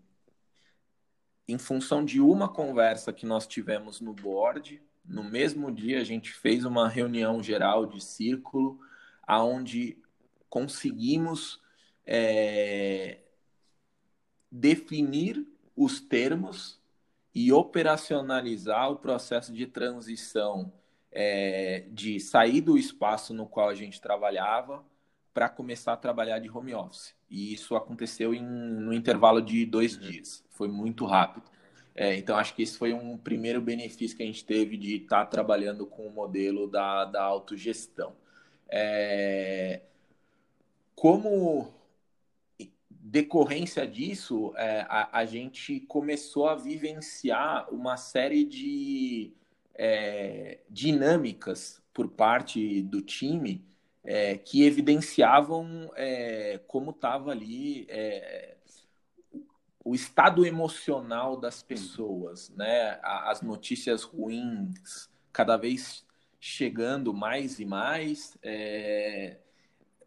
em 1.47 1.59
função 1.59 2.03
de 2.03 2.19
uma 2.19 2.49
conversa 2.49 3.13
que 3.13 3.23
nós 3.23 3.45
tivemos 3.45 4.01
no 4.01 4.15
board, 4.15 4.81
no 5.07 5.23
mesmo 5.23 5.71
dia, 5.71 6.01
a 6.01 6.03
gente 6.03 6.33
fez 6.33 6.65
uma 6.65 6.89
reunião 6.89 7.43
geral 7.43 7.85
de 7.85 8.03
círculo, 8.03 8.79
aonde 9.27 9.95
conseguimos 10.49 11.61
é, 12.03 13.19
definir 14.51 15.45
os 15.75 16.01
termos 16.01 16.81
e 17.31 17.53
operacionalizar 17.53 18.89
o 18.89 18.95
processo 18.95 19.53
de 19.53 19.67
transição 19.67 20.73
é, 21.11 21.85
de 21.91 22.19
sair 22.19 22.59
do 22.59 22.75
espaço 22.75 23.35
no 23.35 23.45
qual 23.45 23.69
a 23.69 23.75
gente 23.75 24.01
trabalhava 24.01 24.83
para 25.35 25.49
começar 25.49 25.91
a 25.91 25.97
trabalhar 25.97 26.39
de 26.39 26.49
home 26.49 26.73
office. 26.73 27.13
E 27.29 27.53
isso 27.53 27.75
aconteceu 27.75 28.33
em, 28.33 28.41
no 28.41 28.93
intervalo 28.93 29.41
de 29.41 29.65
dois 29.65 29.99
dias. 29.99 30.41
Foi 30.49 30.69
muito 30.69 31.05
rápido. 31.05 31.45
É, 31.93 32.15
então, 32.15 32.37
acho 32.37 32.55
que 32.55 32.63
esse 32.63 32.77
foi 32.77 32.93
um 32.93 33.17
primeiro 33.17 33.59
benefício 33.59 34.15
que 34.15 34.23
a 34.23 34.25
gente 34.25 34.45
teve 34.45 34.77
de 34.77 34.95
estar 34.95 35.19
tá 35.19 35.25
trabalhando 35.25 35.85
com 35.85 36.07
o 36.07 36.09
modelo 36.09 36.67
da, 36.67 37.03
da 37.03 37.21
autogestão. 37.21 38.15
É, 38.69 39.81
como 40.95 41.73
decorrência 42.89 43.85
disso, 43.85 44.53
é, 44.55 44.85
a, 44.87 45.19
a, 45.19 45.25
gente 45.25 45.81
começou 45.81 46.47
a 46.47 46.55
vivenciar 46.55 47.67
uma 47.73 47.97
série 47.97 48.45
de 48.45 49.33
é, 49.73 50.59
dinâmicas 50.69 51.83
por 51.93 52.07
parte 52.07 52.81
do 52.83 53.01
time 53.01 53.74
é, 54.05 54.37
que 54.37 54.63
evidenciavam 54.63 55.91
é, 55.95 56.59
como 56.67 56.91
estava 56.91 57.31
ali 57.31 57.85
é, 57.89 58.55
o 59.83 59.93
estado 59.93 60.45
emocional 60.45 61.37
das 61.37 61.61
pessoas, 61.61 62.49
né? 62.55 62.99
As 63.03 63.41
notícias 63.41 64.03
ruins 64.03 65.09
cada 65.31 65.57
vez 65.57 66.05
chegando 66.39 67.13
mais 67.13 67.59
e 67.59 67.65
mais, 67.65 68.37
é, 68.41 69.37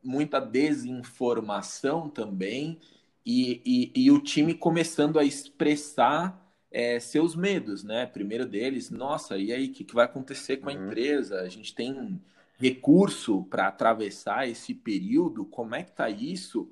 muita 0.02 0.40
desinformação 0.40 2.08
também, 2.08 2.80
e, 3.26 3.60
e, 3.64 4.04
e, 4.04 4.10
o 4.10 4.20
time 4.20 4.54
começando 4.54 5.18
a 5.18 5.24
expressar 5.24 6.40
é, 6.70 6.98
seus 6.98 7.36
medos, 7.36 7.84
né? 7.84 8.06
Primeiro 8.06 8.46
deles, 8.46 8.90
nossa, 8.90 9.36
e 9.36 9.52
aí, 9.52 9.66
o 9.66 9.72
que, 9.72 9.84
que, 9.84 9.94
vai 9.94 10.06
acontecer 10.06 10.58
com 10.58 10.70
a 10.70 10.72
uhum. 10.72 10.86
empresa? 10.86 11.40
A 11.40 11.48
gente 11.48 11.74
tem 11.74 12.20
recurso 12.58 13.44
para 13.44 13.68
atravessar 13.68 14.48
esse 14.48 14.74
período? 14.74 15.44
Como 15.44 15.74
é 15.74 15.82
que 15.82 15.92
tá 15.92 16.10
isso? 16.10 16.70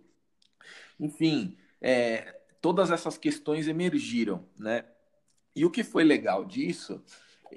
Enfim, 0.98 1.56
é, 1.80 2.40
todas 2.60 2.90
essas 2.90 3.16
questões 3.16 3.68
emergiram, 3.68 4.44
né? 4.58 4.84
E 5.54 5.64
o 5.64 5.70
que 5.70 5.82
foi 5.82 6.04
legal 6.04 6.44
disso, 6.44 7.02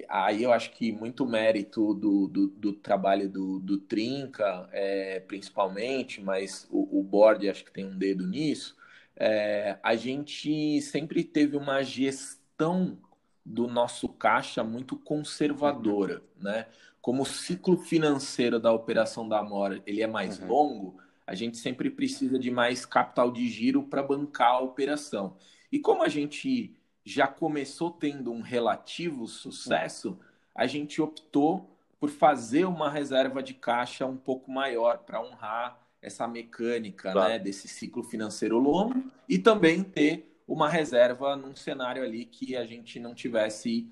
aí 0.08 0.42
eu 0.42 0.52
acho 0.52 0.70
que 0.72 0.92
muito 0.92 1.26
mérito 1.26 1.92
do, 1.94 2.28
do, 2.28 2.48
do 2.48 2.72
trabalho 2.72 3.28
do, 3.28 3.58
do 3.60 3.78
Trinca, 3.78 4.68
é, 4.72 5.20
principalmente, 5.20 6.20
mas 6.20 6.66
o, 6.70 7.00
o 7.00 7.02
board 7.02 7.48
acho 7.48 7.64
que 7.64 7.72
tem 7.72 7.84
um 7.86 7.98
dedo 7.98 8.26
nisso, 8.26 8.76
é, 9.16 9.78
a 9.82 9.94
gente 9.96 10.80
sempre 10.80 11.22
teve 11.22 11.56
uma 11.56 11.82
gestão 11.82 12.98
do 13.44 13.66
nosso 13.66 14.08
caixa 14.08 14.62
muito 14.62 14.96
conservadora, 14.96 16.22
né? 16.36 16.66
Como 17.00 17.22
o 17.22 17.26
ciclo 17.26 17.76
financeiro 17.76 18.60
da 18.60 18.72
operação 18.72 19.28
da 19.28 19.38
Amora 19.38 19.82
ele 19.86 20.02
é 20.02 20.06
mais 20.06 20.38
uhum. 20.38 20.48
longo, 20.48 20.98
a 21.26 21.34
gente 21.34 21.56
sempre 21.56 21.88
precisa 21.88 22.38
de 22.38 22.50
mais 22.50 22.84
capital 22.84 23.30
de 23.30 23.48
giro 23.48 23.84
para 23.84 24.02
bancar 24.02 24.52
a 24.52 24.60
operação. 24.60 25.36
E 25.70 25.78
como 25.78 26.02
a 26.02 26.08
gente 26.08 26.76
já 27.04 27.26
começou 27.26 27.90
tendo 27.90 28.32
um 28.32 28.40
relativo 28.40 29.26
sucesso, 29.26 30.18
a 30.54 30.66
gente 30.66 31.00
optou 31.00 31.76
por 31.98 32.10
fazer 32.10 32.64
uma 32.64 32.90
reserva 32.90 33.42
de 33.42 33.54
caixa 33.54 34.06
um 34.06 34.16
pouco 34.16 34.50
maior 34.50 34.98
para 34.98 35.22
honrar 35.22 35.78
essa 36.02 36.26
mecânica 36.26 37.12
claro. 37.12 37.28
né, 37.28 37.38
desse 37.38 37.68
ciclo 37.68 38.02
financeiro 38.02 38.58
longo 38.58 39.04
e 39.28 39.38
também 39.38 39.82
ter 39.84 40.42
uma 40.48 40.68
reserva 40.68 41.36
num 41.36 41.54
cenário 41.54 42.02
ali 42.02 42.24
que 42.24 42.56
a 42.56 42.64
gente 42.64 42.98
não 42.98 43.14
tivesse 43.14 43.86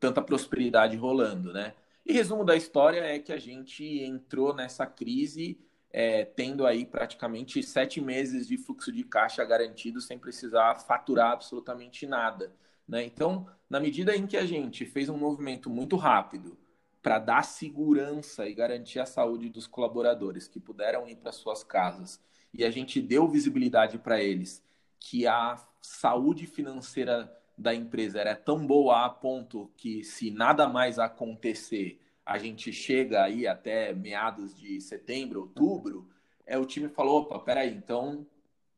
tanta 0.00 0.22
prosperidade 0.22 0.96
rolando, 0.96 1.52
né? 1.52 1.74
E 2.08 2.12
resumo 2.14 2.42
da 2.42 2.56
história 2.56 3.00
é 3.00 3.18
que 3.18 3.30
a 3.30 3.36
gente 3.36 3.84
entrou 3.84 4.54
nessa 4.54 4.86
crise 4.86 5.60
é, 5.90 6.24
tendo 6.24 6.66
aí 6.66 6.86
praticamente 6.86 7.62
sete 7.62 8.00
meses 8.00 8.48
de 8.48 8.56
fluxo 8.56 8.90
de 8.90 9.04
caixa 9.04 9.44
garantido 9.44 10.00
sem 10.00 10.18
precisar 10.18 10.76
faturar 10.76 11.32
absolutamente 11.32 12.06
nada. 12.06 12.50
Né? 12.88 13.04
Então, 13.04 13.46
na 13.68 13.78
medida 13.78 14.16
em 14.16 14.26
que 14.26 14.38
a 14.38 14.46
gente 14.46 14.86
fez 14.86 15.10
um 15.10 15.18
movimento 15.18 15.68
muito 15.68 15.96
rápido 15.96 16.56
para 17.02 17.18
dar 17.18 17.44
segurança 17.44 18.48
e 18.48 18.54
garantir 18.54 19.00
a 19.00 19.06
saúde 19.06 19.50
dos 19.50 19.66
colaboradores 19.66 20.48
que 20.48 20.58
puderam 20.58 21.06
ir 21.06 21.16
para 21.16 21.30
suas 21.30 21.62
casas 21.62 22.18
e 22.54 22.64
a 22.64 22.70
gente 22.70 23.02
deu 23.02 23.28
visibilidade 23.28 23.98
para 23.98 24.18
eles 24.18 24.64
que 24.98 25.26
a 25.26 25.62
saúde 25.82 26.46
financeira 26.46 27.37
da 27.58 27.74
empresa 27.74 28.20
era 28.20 28.36
tão 28.36 28.64
boa 28.66 29.04
a 29.04 29.10
ponto 29.10 29.70
que 29.76 30.04
se 30.04 30.30
nada 30.30 30.68
mais 30.68 30.98
acontecer 30.98 32.00
a 32.24 32.36
gente 32.36 32.70
chega 32.72 33.22
aí 33.24 33.46
até 33.46 33.94
meados 33.94 34.54
de 34.54 34.80
setembro, 34.82 35.40
outubro, 35.40 36.06
é 36.46 36.58
o 36.58 36.66
time 36.66 36.86
falou, 36.86 37.22
opa, 37.22 37.38
peraí, 37.38 37.74
então 37.74 38.26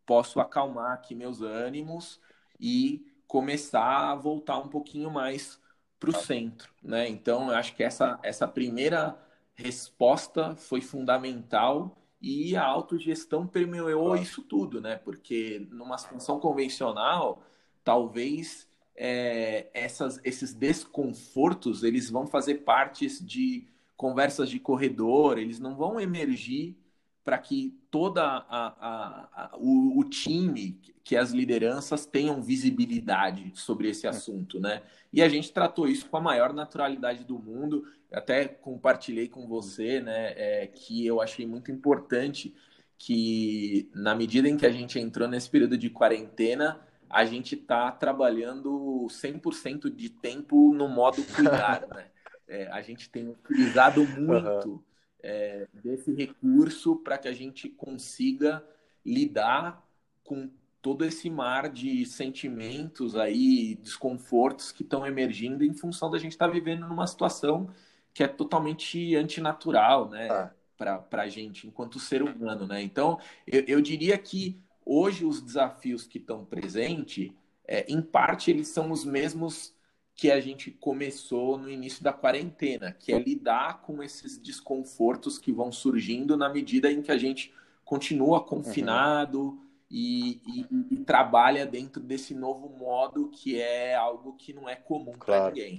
posso 0.07 0.39
acalmar 0.39 0.93
aqui 0.93 1.17
meus 1.17 1.43
ânimos 1.43 2.21
e 2.61 3.05
começar 3.27 4.11
a 4.11 4.15
voltar 4.15 4.59
um 4.59 4.69
pouquinho 4.69 5.11
mais 5.11 5.61
para 5.99 6.11
o 6.11 6.13
centro, 6.15 6.73
né? 6.81 7.09
Então, 7.09 7.51
eu 7.51 7.57
acho 7.57 7.75
que 7.75 7.83
essa, 7.83 8.21
essa 8.23 8.47
primeira 8.47 9.19
resposta 9.55 10.55
foi 10.55 10.81
fundamental 10.81 11.97
e 12.23 12.57
a 12.57 12.65
autogestão 12.65 13.49
permeou 13.49 14.15
isso 14.15 14.43
tudo, 14.43 14.81
né? 14.81 14.95
Porque 14.97 15.67
numa 15.71 15.99
função 15.99 16.39
convencional, 16.39 17.43
talvez 17.83 18.70
é, 19.03 19.71
essas, 19.73 20.21
esses 20.23 20.53
desconfortos 20.53 21.83
eles 21.83 22.11
vão 22.11 22.27
fazer 22.27 22.57
partes 22.57 23.19
de 23.19 23.67
conversas 23.97 24.51
de 24.51 24.61
corredor, 24.61 25.39
eles 25.39 25.59
não 25.59 25.75
vão 25.75 25.99
emergir 25.99 26.77
para 27.25 27.39
que 27.39 27.75
toda 27.91 28.23
a, 28.23 28.45
a, 28.51 29.29
a 29.33 29.57
o, 29.57 29.99
o, 29.99 30.05
time, 30.05 30.79
que 31.03 31.17
as 31.17 31.31
lideranças 31.31 32.05
tenham 32.05 32.43
visibilidade 32.43 33.53
sobre 33.55 33.89
esse 33.89 34.07
é. 34.07 34.11
assunto, 34.11 34.61
né? 34.61 34.83
E 35.11 35.23
a 35.23 35.29
gente 35.31 35.51
tratou 35.51 35.89
isso 35.89 36.07
com 36.07 36.19
a 36.19 36.21
maior 36.21 36.53
naturalidade 36.53 37.25
do 37.25 37.39
mundo. 37.39 37.87
até 38.13 38.47
compartilhei 38.49 39.29
com 39.29 39.47
você, 39.47 40.01
né, 40.01 40.35
é, 40.37 40.67
que 40.67 41.07
eu 41.07 41.23
achei 41.23 41.47
muito 41.47 41.73
importante 41.73 42.55
que 42.99 43.89
na 43.95 44.15
medida 44.15 44.47
em 44.47 44.59
que 44.59 44.67
a 44.67 44.71
gente 44.71 44.99
entrou 44.99 45.27
nesse 45.27 45.49
período 45.49 45.79
de 45.79 45.89
quarentena, 45.89 46.79
a 47.11 47.25
gente 47.25 47.57
está 47.57 47.91
trabalhando 47.91 49.07
100% 49.11 49.91
de 49.93 50.09
tempo 50.09 50.73
no 50.73 50.89
modo 50.89 51.23
cuidar, 51.35 51.87
né? 51.89 52.07
É, 52.47 52.67
a 52.69 52.81
gente 52.83 53.09
tem 53.11 53.29
utilizado 53.29 54.05
muito 54.07 54.71
uhum. 54.71 54.83
é, 55.23 55.69
desse 55.73 56.13
recurso 56.13 56.97
para 56.97 57.19
que 57.19 57.29
a 57.29 57.33
gente 57.33 57.69
consiga 57.69 58.65
lidar 59.05 59.85
com 60.25 60.51
todo 60.83 61.05
esse 61.05 61.29
mar 61.29 61.69
de 61.69 62.05
sentimentos 62.07 63.17
aí, 63.17 63.77
desconfortos 63.77 64.73
que 64.73 64.83
estão 64.83 65.07
emergindo 65.07 65.65
em 65.65 65.75
função 65.75 66.11
da 66.11 66.19
gente 66.19 66.33
estar 66.33 66.47
tá 66.47 66.53
vivendo 66.53 66.89
numa 66.89 67.07
situação 67.07 67.71
que 68.15 68.23
é 68.23 68.29
totalmente 68.29 69.15
antinatural, 69.15 70.09
né? 70.09 70.29
Ah. 70.31 70.51
Para 70.77 71.23
a 71.23 71.29
gente, 71.29 71.67
enquanto 71.67 72.01
ser 72.01 72.23
humano, 72.23 72.67
né? 72.67 72.83
Então, 72.83 73.19
eu, 73.47 73.63
eu 73.67 73.81
diria 73.83 74.17
que 74.17 74.59
Hoje, 74.93 75.25
os 75.25 75.41
desafios 75.41 76.05
que 76.05 76.19
estão 76.19 76.45
presentes, 76.45 77.31
é, 77.65 77.85
em 77.89 78.03
parte, 78.03 78.51
eles 78.51 78.67
são 78.67 78.91
os 78.91 79.05
mesmos 79.05 79.73
que 80.17 80.33
a 80.33 80.41
gente 80.41 80.69
começou 80.73 81.57
no 81.57 81.71
início 81.71 82.03
da 82.03 82.13
quarentena, 82.13 82.91
que 82.91 83.13
é 83.13 83.19
lidar 83.21 83.83
com 83.83 84.03
esses 84.03 84.37
desconfortos 84.37 85.39
que 85.39 85.53
vão 85.53 85.71
surgindo 85.71 86.37
na 86.37 86.49
medida 86.49 86.91
em 86.91 87.03
que 87.03 87.13
a 87.13 87.17
gente 87.17 87.55
continua 87.85 88.43
confinado 88.43 89.41
uhum. 89.41 89.63
e, 89.89 90.43
e, 90.45 90.67
e, 90.91 90.97
trabalha 91.05 91.65
dentro 91.65 92.03
desse 92.03 92.35
novo 92.35 92.69
modo 92.69 93.29
que 93.29 93.61
é 93.61 93.95
algo 93.95 94.33
que 94.33 94.53
não 94.53 94.69
é 94.69 94.75
comum 94.75 95.15
claro. 95.17 95.45
para 95.45 95.55
ninguém. 95.55 95.79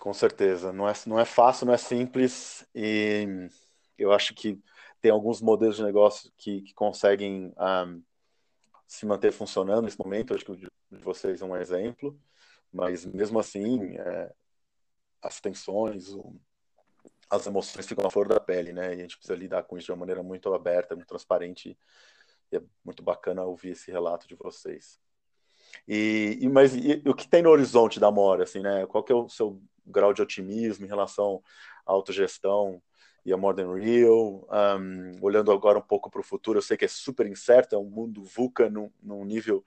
Com 0.00 0.14
certeza, 0.14 0.72
não 0.72 0.88
é, 0.88 0.94
não 1.06 1.20
é 1.20 1.26
fácil, 1.26 1.66
não 1.66 1.74
é 1.74 1.78
simples 1.78 2.66
e 2.74 3.50
eu 3.98 4.12
acho 4.12 4.32
que 4.32 4.58
tem 5.06 5.12
alguns 5.12 5.40
modelos 5.40 5.76
de 5.76 5.84
negócio 5.84 6.32
que, 6.36 6.62
que 6.62 6.74
conseguem 6.74 7.54
um, 7.56 8.02
se 8.88 9.06
manter 9.06 9.30
funcionando 9.30 9.84
nesse 9.84 9.96
momento. 9.96 10.34
Acho 10.34 10.44
que 10.44 10.50
o 10.50 10.56
de 10.56 10.68
vocês 10.90 11.40
é 11.40 11.44
um 11.44 11.56
exemplo, 11.56 12.18
mas 12.72 13.04
mesmo 13.04 13.38
assim, 13.38 13.96
é, 13.96 14.32
as 15.22 15.40
tensões, 15.40 16.12
o, 16.12 16.34
as 17.30 17.46
emoções 17.46 17.86
ficam 17.86 18.02
na 18.02 18.10
flor 18.10 18.26
da 18.26 18.40
pele, 18.40 18.72
né? 18.72 18.88
E 18.88 18.98
a 18.98 19.02
gente 19.02 19.16
precisa 19.16 19.38
lidar 19.38 19.62
com 19.62 19.78
isso 19.78 19.86
de 19.86 19.92
uma 19.92 19.98
maneira 19.98 20.24
muito 20.24 20.52
aberta, 20.52 20.96
muito 20.96 21.06
transparente. 21.06 21.78
E 22.50 22.56
é 22.56 22.62
muito 22.84 23.00
bacana 23.00 23.44
ouvir 23.44 23.70
esse 23.70 23.92
relato 23.92 24.26
de 24.26 24.34
vocês. 24.34 24.98
E, 25.86 26.36
e 26.40 26.48
mas 26.48 26.74
e, 26.74 27.00
o 27.06 27.14
que 27.14 27.28
tem 27.28 27.42
no 27.42 27.50
horizonte 27.50 28.00
da 28.00 28.10
Mora, 28.10 28.42
assim, 28.42 28.58
né? 28.58 28.84
Qual 28.86 29.04
que 29.04 29.12
é 29.12 29.14
o 29.14 29.28
seu 29.28 29.62
grau 29.86 30.12
de 30.12 30.20
otimismo 30.20 30.84
em 30.84 30.88
relação 30.88 31.40
à 31.86 31.92
autogestão? 31.92 32.82
E 33.26 33.32
a 33.32 33.36
More 33.36 33.56
Than 33.56 33.74
Real. 33.74 34.48
Um, 34.80 35.12
olhando 35.20 35.50
agora 35.50 35.78
um 35.78 35.82
pouco 35.82 36.08
para 36.08 36.20
o 36.20 36.24
futuro, 36.24 36.58
eu 36.58 36.62
sei 36.62 36.76
que 36.76 36.84
é 36.84 36.88
super 36.88 37.26
incerto, 37.26 37.74
é 37.74 37.78
um 37.78 37.90
mundo 37.90 38.22
VUCA 38.22 38.70
num, 38.70 38.90
num 39.02 39.24
nível 39.24 39.64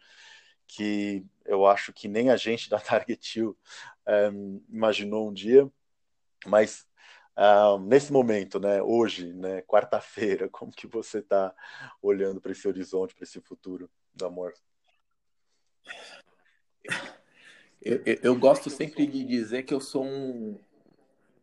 que 0.66 1.26
eu 1.46 1.66
acho 1.66 1.92
que 1.92 2.08
nem 2.08 2.30
a 2.30 2.38
gente 2.38 2.70
da 2.70 2.80
Target 2.80 3.42
um, 3.42 4.64
imaginou 4.70 5.30
um 5.30 5.34
dia, 5.34 5.70
mas 6.46 6.88
um, 7.38 7.80
nesse 7.80 8.14
momento, 8.14 8.62
né, 8.62 8.82
hoje, 8.82 9.34
né, 9.34 9.62
quarta-feira, 9.64 10.48
como 10.50 10.72
que 10.72 10.88
você 10.88 11.20
está 11.20 11.54
olhando 12.02 12.40
para 12.40 12.54
esse 12.54 12.66
horizonte, 12.66 13.14
para 13.14 13.26
esse 13.26 13.42
futuro 13.42 13.90
da 14.14 14.28
Amor? 14.28 14.54
Eu, 17.82 18.02
eu, 18.06 18.20
eu, 18.24 18.36
gosto 18.36 18.70
sempre 18.70 19.06
de 19.08 19.24
dizer 19.24 19.64
que 19.64 19.74
eu 19.74 19.80
sou 19.80 20.04
um, 20.04 20.60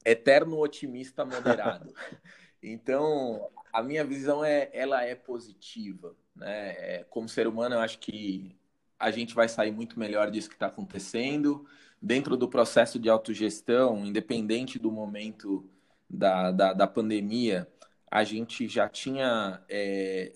eterno 0.07 0.59
otimista 0.59 1.25
moderado. 1.25 1.93
Então, 2.69 3.49
a 3.73 3.81
minha 3.81 4.03
visão 4.03 4.45
é, 4.45 4.69
ela 4.73 5.05
é 5.05 5.15
positiva, 5.15 6.17
né? 6.35 6.71
É, 6.79 7.05
como 7.09 7.29
ser 7.29 7.47
humano, 7.47 7.77
eu 7.77 7.81
acho 7.81 7.99
que 8.01 8.57
a 8.99 9.11
gente 9.11 9.35
vai 9.35 9.49
sair 9.49 9.71
muito 9.71 10.01
melhor 10.01 10.31
disso 10.33 10.49
que 10.49 10.57
está 10.57 10.67
acontecendo. 10.67 11.65
Dentro 12.03 12.37
do 12.37 12.49
processo 12.49 12.99
de 12.99 13.09
autogestão, 13.09 14.05
independente 14.05 14.81
do 14.81 14.91
momento 14.91 15.71
da, 16.11 16.51
da, 16.51 16.73
da 16.73 16.87
pandemia, 16.89 17.69
a 18.11 18.25
gente 18.25 18.67
já 18.67 18.89
tinha 18.89 19.63
é, 19.69 20.33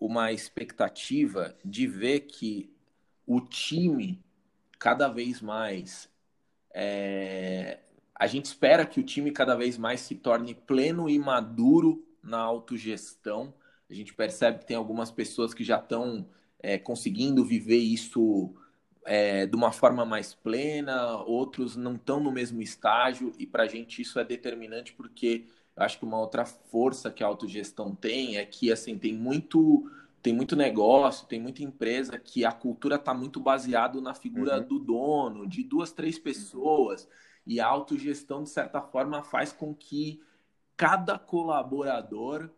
uma 0.00 0.32
expectativa 0.32 1.54
de 1.62 1.86
ver 1.86 2.20
que 2.20 2.72
o 3.26 3.40
time 3.40 4.24
cada 4.78 5.08
vez 5.08 5.42
mais 5.42 6.08
é, 6.74 7.81
a 8.22 8.26
gente 8.28 8.44
espera 8.44 8.86
que 8.86 9.00
o 9.00 9.02
time 9.02 9.32
cada 9.32 9.56
vez 9.56 9.76
mais 9.76 9.98
se 9.98 10.14
torne 10.14 10.54
pleno 10.54 11.10
e 11.10 11.18
maduro 11.18 12.06
na 12.22 12.38
autogestão. 12.38 13.52
A 13.90 13.92
gente 13.92 14.14
percebe 14.14 14.60
que 14.60 14.64
tem 14.64 14.76
algumas 14.76 15.10
pessoas 15.10 15.52
que 15.52 15.64
já 15.64 15.76
estão 15.76 16.24
é, 16.60 16.78
conseguindo 16.78 17.44
viver 17.44 17.78
isso 17.78 18.54
é, 19.04 19.44
de 19.44 19.56
uma 19.56 19.72
forma 19.72 20.04
mais 20.04 20.34
plena, 20.34 21.16
outros 21.24 21.74
não 21.74 21.96
estão 21.96 22.20
no 22.20 22.30
mesmo 22.30 22.62
estágio, 22.62 23.32
e 23.40 23.44
para 23.44 23.64
a 23.64 23.66
gente 23.66 24.00
isso 24.00 24.20
é 24.20 24.24
determinante 24.24 24.92
porque 24.92 25.46
eu 25.74 25.82
acho 25.82 25.98
que 25.98 26.04
uma 26.04 26.20
outra 26.20 26.44
força 26.44 27.10
que 27.10 27.24
a 27.24 27.26
autogestão 27.26 27.92
tem 27.92 28.36
é 28.36 28.46
que 28.46 28.70
assim 28.70 28.96
tem 28.96 29.12
muito 29.12 29.90
tem 30.22 30.32
muito 30.32 30.54
negócio, 30.54 31.26
tem 31.26 31.40
muita 31.40 31.64
empresa 31.64 32.16
que 32.16 32.44
a 32.44 32.52
cultura 32.52 32.94
está 32.94 33.12
muito 33.12 33.40
baseado 33.40 34.00
na 34.00 34.14
figura 34.14 34.58
uhum. 34.58 34.68
do 34.68 34.78
dono, 34.78 35.48
de 35.48 35.64
duas, 35.64 35.90
três 35.90 36.16
pessoas. 36.16 37.08
E 37.46 37.60
a 37.60 37.66
autogestão, 37.66 38.42
de 38.42 38.50
certa 38.50 38.80
forma, 38.80 39.22
faz 39.22 39.52
com 39.52 39.74
que 39.74 40.22
cada 40.76 41.18
colaborador 41.18 42.50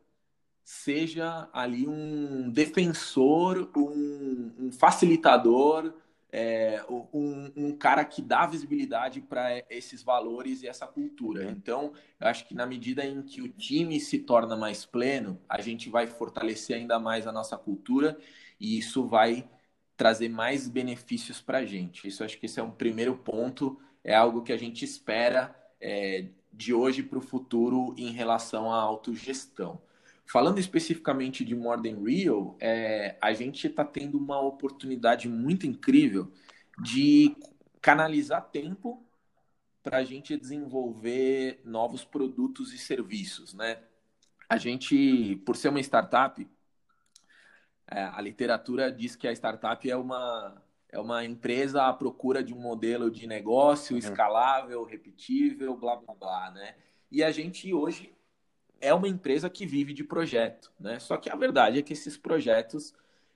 seja 0.63 1.49
ali 1.53 1.87
um 1.87 2.51
defensor, 2.51 3.71
um, 3.77 4.53
um 4.59 4.73
facilitador, 4.73 5.93
é, 6.33 6.85
um, 6.89 7.53
um, 7.55 7.77
cara 7.77 8.05
que 8.05 8.21
dá 8.21 8.45
visibilidade 8.45 9.21
para 9.21 9.63
esses 9.71 10.03
valores 10.03 10.63
e 10.63 10.67
essa 10.67 10.85
cultura. 10.85 11.45
Então, 11.49 11.93
eu 12.19 12.27
acho 12.27 12.49
que 12.49 12.55
na 12.55 12.67
medida 12.67 13.05
em 13.05 13.23
que 13.23 13.41
o 13.41 13.49
time 13.49 14.01
se 14.01 14.19
torna 14.19 14.57
mais 14.57 14.85
pleno, 14.85 15.41
a 15.49 15.61
gente 15.61 15.89
vai 15.89 16.09
fortalecer 16.09 16.77
ainda 16.77 16.99
mais 16.99 17.27
a 17.29 17.33
nossa 17.33 17.57
cultura 17.57 18.19
e 18.59 18.79
isso 18.79 19.07
vai 19.07 19.49
trazer 19.97 20.29
mais 20.29 20.67
benefícios 20.67 21.41
para 21.41 21.59
a 21.59 21.65
gente. 21.65 22.09
Isso 22.09 22.25
acho 22.25 22.37
que 22.37 22.47
esse 22.47 22.59
é 22.59 22.63
um 22.63 22.71
primeiro 22.73 23.17
ponto 23.17 23.79
é 24.05 24.15
algo 24.15 24.43
que 24.43 24.53
a 24.53 24.57
gente 24.57 24.85
espera 24.85 25.55
é, 25.81 26.27
de 26.53 26.73
hoje 26.73 27.03
para 27.03 27.19
o 27.19 27.23
futuro 27.23 27.95
em 27.99 28.13
relação 28.13 28.73
à 28.73 28.77
autogestão. 28.77 29.81
Falando 30.27 30.59
especificamente 30.59 31.45
de 31.45 31.55
More 31.55 31.83
Than 31.83 32.03
Real, 32.05 32.57
é, 32.61 33.17
a 33.21 33.33
gente 33.33 33.67
está 33.67 33.85
tendo 33.85 34.17
uma 34.19 34.41
oportunidade 34.41 35.29
muito 35.29 35.67
incrível 35.67 36.31
de 36.83 37.37
canalizar 37.81 38.49
tempo 38.51 39.05
para 39.83 39.99
a 39.99 40.05
gente 40.05 40.37
desenvolver 40.37 41.61
novos 41.65 42.05
produtos 42.05 42.73
e 42.73 42.79
serviços, 42.79 43.53
né? 43.53 43.79
a 44.49 44.57
gente, 44.57 45.37
por 45.45 45.57
ser 45.57 45.69
uma 45.69 45.81
startup, 45.81 46.47
é, 47.87 48.03
a 48.03 48.21
literatura 48.21 48.91
diz 48.91 49.17
que 49.17 49.27
a 49.27 49.33
startup 49.33 49.89
é 49.89 49.97
uma, 49.97 50.63
é 50.95 50.99
uma 51.01 51.25
empresa 51.25 51.83
à 51.89 51.93
procura 51.93 52.41
de 52.41 52.55
um 52.55 52.61
modelo 52.61 53.11
de 53.11 53.27
negócio 53.27 53.95
uhum. 53.95 53.99
escalável, 53.99 54.85
repetível, 54.85 55.77
blá 55.77 55.97
blá 55.97 56.15
blá, 56.15 56.51
né? 56.53 56.77
E 57.11 57.21
a 57.25 57.33
gente 57.33 57.75
hoje 57.75 58.13
é 58.81 58.95
uma 58.95 59.09
empresa 59.09 59.51
que 59.51 59.67
vive 59.67 59.93
de 59.93 60.05
projeto, 60.05 60.73
né? 60.79 61.01
Só 61.01 61.17
que 61.17 61.29
a 61.29 61.35
verdade 61.35 61.81
é 61.81 61.83
que 61.83 61.93
esses 61.93 62.17
projetos 62.17 62.95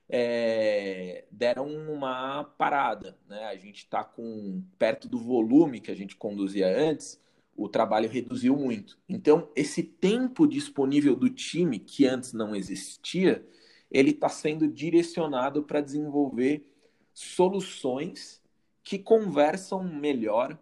é, 0.08 1.24
deram 1.32 1.66
uma 1.66 2.44
parada, 2.44 3.18
né? 3.28 3.46
A 3.46 3.56
gente 3.56 3.78
está 3.78 4.04
com 4.04 4.62
perto 4.78 5.08
do 5.08 5.18
volume 5.18 5.80
que 5.80 5.90
a 5.90 5.96
gente 5.96 6.14
conduzia 6.14 6.68
antes, 6.68 7.20
o 7.56 7.68
trabalho 7.68 8.08
reduziu 8.08 8.54
muito. 8.54 8.96
Então, 9.08 9.48
esse 9.56 9.82
tempo 9.82 10.46
disponível 10.46 11.16
do 11.16 11.28
time 11.28 11.80
que 11.80 12.06
antes 12.06 12.32
não 12.32 12.54
existia, 12.54 13.44
ele 13.90 14.10
está 14.10 14.28
sendo 14.28 14.68
direcionado 14.68 15.64
para 15.64 15.80
desenvolver 15.80 16.64
soluções 17.18 18.40
que 18.80 18.96
conversam 18.96 19.82
melhor 19.82 20.56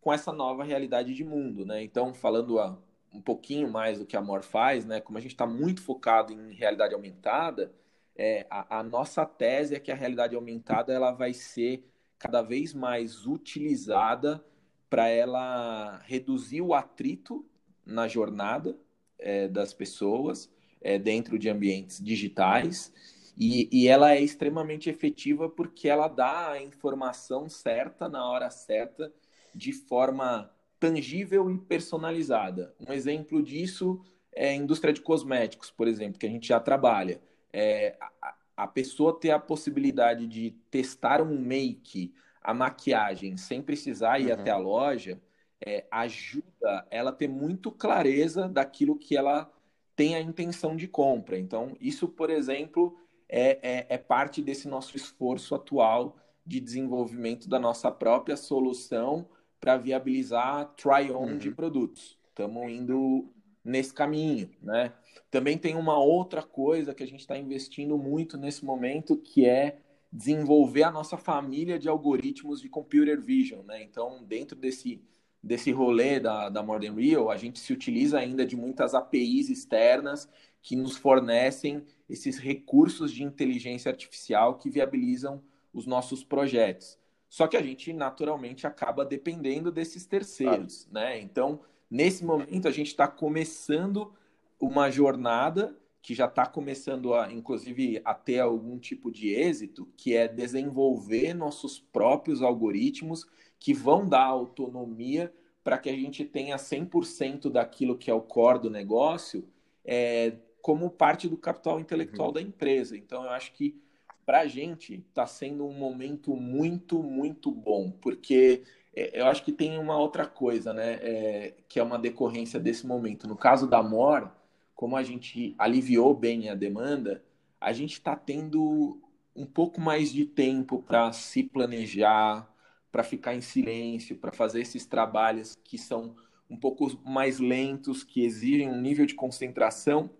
com 0.00 0.12
essa 0.12 0.32
nova 0.32 0.62
realidade 0.62 1.12
de 1.12 1.24
mundo, 1.24 1.66
né? 1.66 1.82
Então, 1.82 2.14
falando 2.14 2.60
a, 2.60 2.78
um 3.12 3.20
pouquinho 3.20 3.68
mais 3.68 3.98
do 3.98 4.06
que 4.06 4.16
a 4.16 4.22
Mor 4.22 4.44
faz, 4.44 4.84
né? 4.86 5.00
Como 5.00 5.18
a 5.18 5.20
gente 5.20 5.32
está 5.32 5.46
muito 5.46 5.82
focado 5.82 6.32
em 6.32 6.52
realidade 6.52 6.94
aumentada, 6.94 7.72
é, 8.14 8.46
a, 8.48 8.78
a, 8.78 8.82
nossa 8.84 9.26
tese 9.26 9.74
é 9.74 9.80
que 9.80 9.90
a 9.90 9.96
realidade 9.96 10.36
aumentada 10.36 10.92
ela 10.92 11.10
vai 11.10 11.34
ser 11.34 11.84
cada 12.20 12.40
vez 12.40 12.72
mais 12.72 13.26
utilizada 13.26 14.44
para 14.88 15.08
ela 15.08 16.00
reduzir 16.04 16.62
o 16.62 16.72
atrito 16.72 17.44
na 17.84 18.06
jornada 18.06 18.78
é, 19.18 19.48
das 19.48 19.74
pessoas 19.74 20.48
é, 20.80 21.00
dentro 21.00 21.36
de 21.36 21.48
ambientes 21.48 22.02
digitais 22.02 22.92
e, 23.36 23.68
e 23.70 23.88
ela 23.88 24.12
é 24.12 24.20
extremamente 24.20 24.88
efetiva 24.88 25.48
porque 25.48 25.88
ela 25.88 26.08
dá 26.08 26.52
a 26.52 26.62
informação 26.62 27.48
certa 27.48 28.08
na 28.08 28.24
hora 28.26 28.50
certa 28.50 29.12
de 29.54 29.72
forma 29.72 30.50
tangível 30.78 31.50
e 31.50 31.58
personalizada. 31.58 32.74
Um 32.80 32.92
exemplo 32.92 33.42
disso 33.42 34.00
é 34.32 34.50
a 34.50 34.54
indústria 34.54 34.92
de 34.92 35.00
cosméticos, 35.00 35.70
por 35.70 35.88
exemplo, 35.88 36.18
que 36.18 36.26
a 36.26 36.30
gente 36.30 36.48
já 36.48 36.60
trabalha. 36.60 37.20
É, 37.52 37.96
a, 38.20 38.34
a 38.56 38.66
pessoa 38.66 39.18
ter 39.18 39.30
a 39.30 39.38
possibilidade 39.38 40.26
de 40.26 40.52
testar 40.70 41.20
um 41.22 41.38
make, 41.38 42.14
a 42.42 42.54
maquiagem, 42.54 43.36
sem 43.36 43.62
precisar 43.62 44.18
ir 44.18 44.26
uhum. 44.26 44.32
até 44.32 44.50
a 44.50 44.56
loja, 44.56 45.20
é, 45.64 45.86
ajuda 45.90 46.86
ela 46.90 47.10
a 47.10 47.14
ter 47.14 47.28
muito 47.28 47.70
clareza 47.70 48.48
daquilo 48.48 48.98
que 48.98 49.16
ela 49.16 49.50
tem 49.94 50.14
a 50.14 50.20
intenção 50.20 50.76
de 50.76 50.86
compra. 50.86 51.38
Então, 51.38 51.76
isso, 51.80 52.06
por 52.06 52.28
exemplo, 52.28 52.98
é, 53.28 53.58
é, 53.62 53.86
é 53.88 53.98
parte 53.98 54.42
desse 54.42 54.68
nosso 54.68 54.96
esforço 54.96 55.54
atual 55.54 56.16
de 56.44 56.60
desenvolvimento 56.60 57.48
da 57.48 57.58
nossa 57.58 57.90
própria 57.90 58.36
solução 58.36 59.28
para 59.60 59.76
viabilizar 59.76 60.72
try-on 60.76 61.30
uhum. 61.30 61.38
de 61.38 61.50
produtos. 61.50 62.18
Estamos 62.28 62.70
indo 62.70 63.28
nesse 63.64 63.92
caminho, 63.92 64.50
né? 64.62 64.92
Também 65.30 65.58
tem 65.58 65.74
uma 65.74 65.98
outra 65.98 66.42
coisa 66.42 66.94
que 66.94 67.02
a 67.02 67.06
gente 67.06 67.20
está 67.20 67.36
investindo 67.36 67.98
muito 67.98 68.36
nesse 68.36 68.64
momento, 68.64 69.16
que 69.16 69.44
é 69.44 69.78
desenvolver 70.12 70.84
a 70.84 70.90
nossa 70.90 71.16
família 71.16 71.78
de 71.78 71.88
algoritmos 71.88 72.60
de 72.60 72.68
computer 72.68 73.20
vision, 73.20 73.64
né? 73.64 73.82
Então, 73.82 74.22
dentro 74.22 74.56
desse 74.56 75.02
desse 75.42 75.70
rolê 75.70 76.18
da, 76.18 76.48
da 76.48 76.60
Modern 76.60 76.96
Real, 76.96 77.30
a 77.30 77.36
gente 77.36 77.60
se 77.60 77.72
utiliza 77.72 78.18
ainda 78.18 78.44
de 78.44 78.56
muitas 78.56 78.94
APIs 78.94 79.48
externas 79.48 80.28
que 80.66 80.74
nos 80.74 80.96
fornecem 80.96 81.84
esses 82.10 82.38
recursos 82.38 83.12
de 83.12 83.22
inteligência 83.22 83.88
artificial 83.88 84.58
que 84.58 84.68
viabilizam 84.68 85.40
os 85.72 85.86
nossos 85.86 86.24
projetos. 86.24 86.98
Só 87.28 87.46
que 87.46 87.56
a 87.56 87.62
gente 87.62 87.92
naturalmente 87.92 88.66
acaba 88.66 89.04
dependendo 89.04 89.70
desses 89.70 90.06
terceiros, 90.06 90.88
claro. 90.90 91.06
né? 91.06 91.20
Então, 91.20 91.60
nesse 91.88 92.24
momento, 92.24 92.66
a 92.66 92.72
gente 92.72 92.88
está 92.88 93.06
começando 93.06 94.12
uma 94.60 94.90
jornada 94.90 95.78
que 96.02 96.16
já 96.16 96.26
está 96.26 96.44
começando 96.44 97.14
a, 97.14 97.32
inclusive, 97.32 98.02
a 98.04 98.12
ter 98.12 98.40
algum 98.40 98.76
tipo 98.76 99.08
de 99.08 99.28
êxito, 99.32 99.88
que 99.96 100.16
é 100.16 100.26
desenvolver 100.26 101.32
nossos 101.32 101.78
próprios 101.78 102.42
algoritmos 102.42 103.24
que 103.60 103.72
vão 103.72 104.08
dar 104.08 104.24
autonomia 104.24 105.32
para 105.62 105.78
que 105.78 105.88
a 105.88 105.96
gente 105.96 106.24
tenha 106.24 106.56
100% 106.56 107.52
daquilo 107.52 107.96
que 107.96 108.10
é 108.10 108.14
o 108.14 108.20
core 108.20 108.62
do 108.62 108.70
negócio 108.70 109.48
é, 109.86 110.32
como 110.66 110.90
parte 110.90 111.28
do 111.28 111.36
capital 111.36 111.78
intelectual 111.78 112.26
uhum. 112.26 112.34
da 112.34 112.42
empresa. 112.42 112.96
Então, 112.96 113.22
eu 113.22 113.30
acho 113.30 113.52
que 113.52 113.80
para 114.26 114.40
a 114.40 114.46
gente 114.48 114.94
está 114.94 115.24
sendo 115.24 115.64
um 115.64 115.72
momento 115.72 116.34
muito, 116.34 117.00
muito 117.04 117.52
bom, 117.52 117.92
porque 118.00 118.64
é, 118.92 119.20
eu 119.20 119.26
acho 119.26 119.44
que 119.44 119.52
tem 119.52 119.78
uma 119.78 119.96
outra 119.96 120.26
coisa, 120.26 120.72
né, 120.72 120.94
é, 120.94 121.54
que 121.68 121.78
é 121.78 121.82
uma 121.84 121.96
decorrência 121.96 122.58
desse 122.58 122.84
momento. 122.84 123.28
No 123.28 123.36
caso 123.36 123.68
da 123.68 123.80
MOR, 123.80 124.28
como 124.74 124.96
a 124.96 125.04
gente 125.04 125.54
aliviou 125.56 126.12
bem 126.12 126.48
a 126.48 126.54
demanda, 126.56 127.22
a 127.60 127.72
gente 127.72 127.92
está 127.92 128.16
tendo 128.16 129.00
um 129.36 129.46
pouco 129.46 129.80
mais 129.80 130.12
de 130.12 130.24
tempo 130.24 130.82
para 130.82 131.12
se 131.12 131.44
planejar, 131.44 132.52
para 132.90 133.04
ficar 133.04 133.36
em 133.36 133.40
silêncio, 133.40 134.16
para 134.16 134.32
fazer 134.32 134.62
esses 134.62 134.84
trabalhos 134.84 135.56
que 135.62 135.78
são 135.78 136.16
um 136.50 136.56
pouco 136.56 136.90
mais 137.08 137.38
lentos, 137.38 138.02
que 138.02 138.24
exigem 138.24 138.68
um 138.68 138.80
nível 138.80 139.06
de 139.06 139.14
concentração 139.14 140.10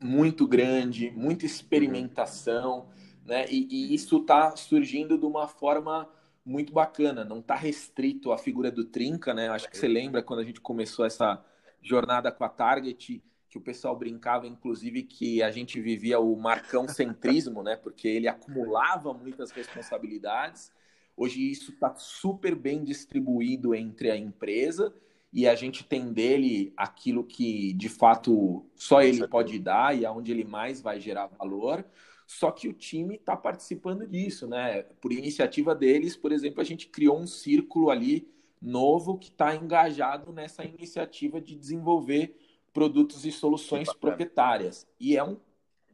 muito 0.00 0.46
grande, 0.46 1.10
muita 1.10 1.46
experimentação, 1.46 2.88
né? 3.24 3.46
E, 3.50 3.66
e 3.70 3.94
isso 3.94 4.18
está 4.18 4.56
surgindo 4.56 5.18
de 5.18 5.26
uma 5.26 5.48
forma 5.48 6.08
muito 6.44 6.72
bacana, 6.72 7.24
não 7.24 7.40
está 7.40 7.54
restrito 7.54 8.30
à 8.32 8.38
figura 8.38 8.70
do 8.70 8.84
Trinca, 8.84 9.34
né? 9.34 9.48
Acho 9.48 9.68
que 9.68 9.76
você 9.76 9.88
lembra 9.88 10.22
quando 10.22 10.40
a 10.40 10.44
gente 10.44 10.60
começou 10.60 11.04
essa 11.04 11.44
jornada 11.82 12.30
com 12.30 12.44
a 12.44 12.48
Target, 12.48 13.22
que 13.48 13.58
o 13.58 13.60
pessoal 13.60 13.96
brincava, 13.96 14.46
inclusive, 14.46 15.02
que 15.02 15.42
a 15.42 15.50
gente 15.50 15.80
vivia 15.80 16.20
o 16.20 16.36
marcão 16.36 16.86
centrismo, 16.88 17.62
né? 17.62 17.76
Porque 17.76 18.06
ele 18.06 18.28
acumulava 18.28 19.12
muitas 19.12 19.50
responsabilidades 19.50 20.70
Hoje 21.16 21.50
isso 21.50 21.72
está 21.72 21.94
super 21.94 22.54
bem 22.54 22.84
distribuído 22.84 23.74
entre 23.74 24.10
a 24.10 24.16
empresa 24.16 24.92
e 25.36 25.46
a 25.46 25.54
gente 25.54 25.84
tem 25.84 26.14
dele 26.14 26.72
aquilo 26.74 27.22
que 27.22 27.74
de 27.74 27.90
fato 27.90 28.64
só 28.74 29.02
ele 29.02 29.28
pode 29.28 29.58
dar 29.58 29.94
e 29.94 30.06
aonde 30.06 30.32
ele 30.32 30.44
mais 30.44 30.80
vai 30.80 30.98
gerar 30.98 31.26
valor. 31.26 31.84
Só 32.26 32.50
que 32.50 32.66
o 32.66 32.72
time 32.72 33.16
está 33.16 33.36
participando 33.36 34.06
disso, 34.06 34.48
né? 34.48 34.84
Por 34.98 35.12
iniciativa 35.12 35.74
deles, 35.74 36.16
por 36.16 36.32
exemplo, 36.32 36.62
a 36.62 36.64
gente 36.64 36.88
criou 36.88 37.20
um 37.20 37.26
círculo 37.26 37.90
ali 37.90 38.26
novo 38.62 39.18
que 39.18 39.28
está 39.28 39.54
engajado 39.54 40.32
nessa 40.32 40.64
iniciativa 40.64 41.38
de 41.38 41.54
desenvolver 41.54 42.34
produtos 42.72 43.26
e 43.26 43.30
soluções 43.30 43.92
proprietárias. 43.92 44.88
E 44.98 45.18
é 45.18 45.22
um 45.22 45.36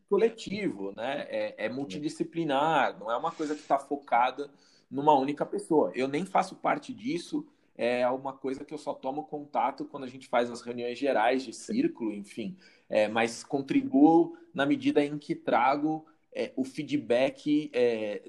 coletivo, 0.09 0.93
né? 0.97 1.27
É, 1.29 1.67
é 1.67 1.69
multidisciplinar, 1.69 2.97
não 2.97 3.11
é 3.11 3.17
uma 3.17 3.33
coisa 3.33 3.57
que 3.57 3.63
está 3.63 3.77
focada 3.77 4.49
numa 4.89 5.19
única 5.19 5.45
pessoa. 5.45 5.91
Eu 5.97 6.07
nem 6.07 6.25
faço 6.25 6.55
parte 6.55 6.95
disso, 6.95 7.45
é 7.75 8.09
uma 8.09 8.33
coisa 8.33 8.65
que 8.65 8.75
eu 8.75 8.79
só 8.79 8.93
tomo 8.93 9.25
contato 9.25 9.85
quando 9.85 10.05
a 10.05 10.09
gente 10.09 10.29
faz 10.29 10.51
as 10.51 10.61
reuniões 10.61 10.99
gerais 10.99 11.43
de 11.43 11.53
círculo, 11.53 12.13
enfim. 12.13 12.57
É, 12.89 13.09
mas 13.09 13.43
contribuo 13.43 14.37
na 14.53 14.67
medida 14.67 15.05
em 15.05 15.19
que 15.19 15.35
trago 15.35 16.07
é, 16.35 16.53
o 16.57 16.65
feedback 16.65 17.71
é, 17.73 18.23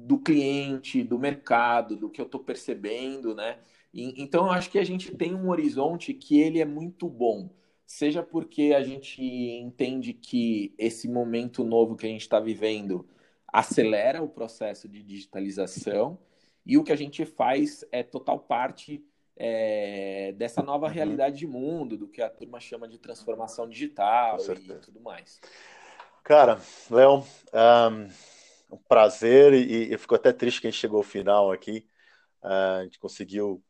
do 0.00 0.18
cliente, 0.18 1.02
do 1.02 1.18
mercado, 1.18 1.96
do 1.96 2.08
que 2.08 2.20
eu 2.20 2.26
estou 2.26 2.40
percebendo, 2.40 3.34
né? 3.34 3.58
E, 3.92 4.22
então, 4.22 4.46
eu 4.46 4.52
acho 4.52 4.70
que 4.70 4.78
a 4.78 4.84
gente 4.84 5.14
tem 5.14 5.34
um 5.34 5.50
horizonte 5.50 6.14
que 6.14 6.40
ele 6.40 6.60
é 6.60 6.64
muito 6.64 7.08
bom. 7.08 7.50
Seja 7.86 8.22
porque 8.22 8.72
a 8.74 8.82
gente 8.82 9.22
entende 9.22 10.14
que 10.14 10.74
esse 10.78 11.08
momento 11.08 11.62
novo 11.62 11.96
que 11.96 12.06
a 12.06 12.08
gente 12.08 12.22
está 12.22 12.40
vivendo 12.40 13.06
acelera 13.46 14.22
o 14.22 14.28
processo 14.28 14.88
de 14.88 15.02
digitalização 15.02 16.18
e 16.64 16.78
o 16.78 16.84
que 16.84 16.92
a 16.92 16.96
gente 16.96 17.24
faz 17.24 17.84
é 17.90 18.02
total 18.02 18.38
parte 18.38 19.04
é, 19.36 20.32
dessa 20.36 20.62
nova 20.62 20.86
uhum. 20.86 20.92
realidade 20.92 21.38
de 21.38 21.46
mundo, 21.46 21.96
do 21.96 22.08
que 22.08 22.22
a 22.22 22.30
turma 22.30 22.60
chama 22.60 22.86
de 22.86 22.98
transformação 22.98 23.68
digital 23.68 24.38
e 24.40 24.74
tudo 24.80 25.00
mais. 25.00 25.40
Cara, 26.22 26.60
Léo, 26.90 27.24
um, 27.52 28.74
um, 28.74 28.78
prazer 28.88 29.52
e 29.54 29.92
eu 29.92 29.98
fico 29.98 30.14
até 30.14 30.32
triste 30.32 30.60
que 30.60 30.68
a 30.68 30.70
gente 30.70 30.78
chegou 30.78 30.98
ao 30.98 31.02
final 31.02 31.50
aqui. 31.50 31.88
Uh, 32.42 32.80
a 32.80 32.82
gente 32.84 32.98
conseguiu 32.98 33.62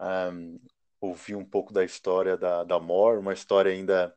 um, 0.00 0.58
ouvir 1.00 1.36
um 1.36 1.44
pouco 1.44 1.72
da 1.72 1.84
história 1.84 2.36
da, 2.36 2.64
da 2.64 2.80
Mor, 2.80 3.18
uma 3.18 3.32
história 3.32 3.70
ainda 3.70 4.12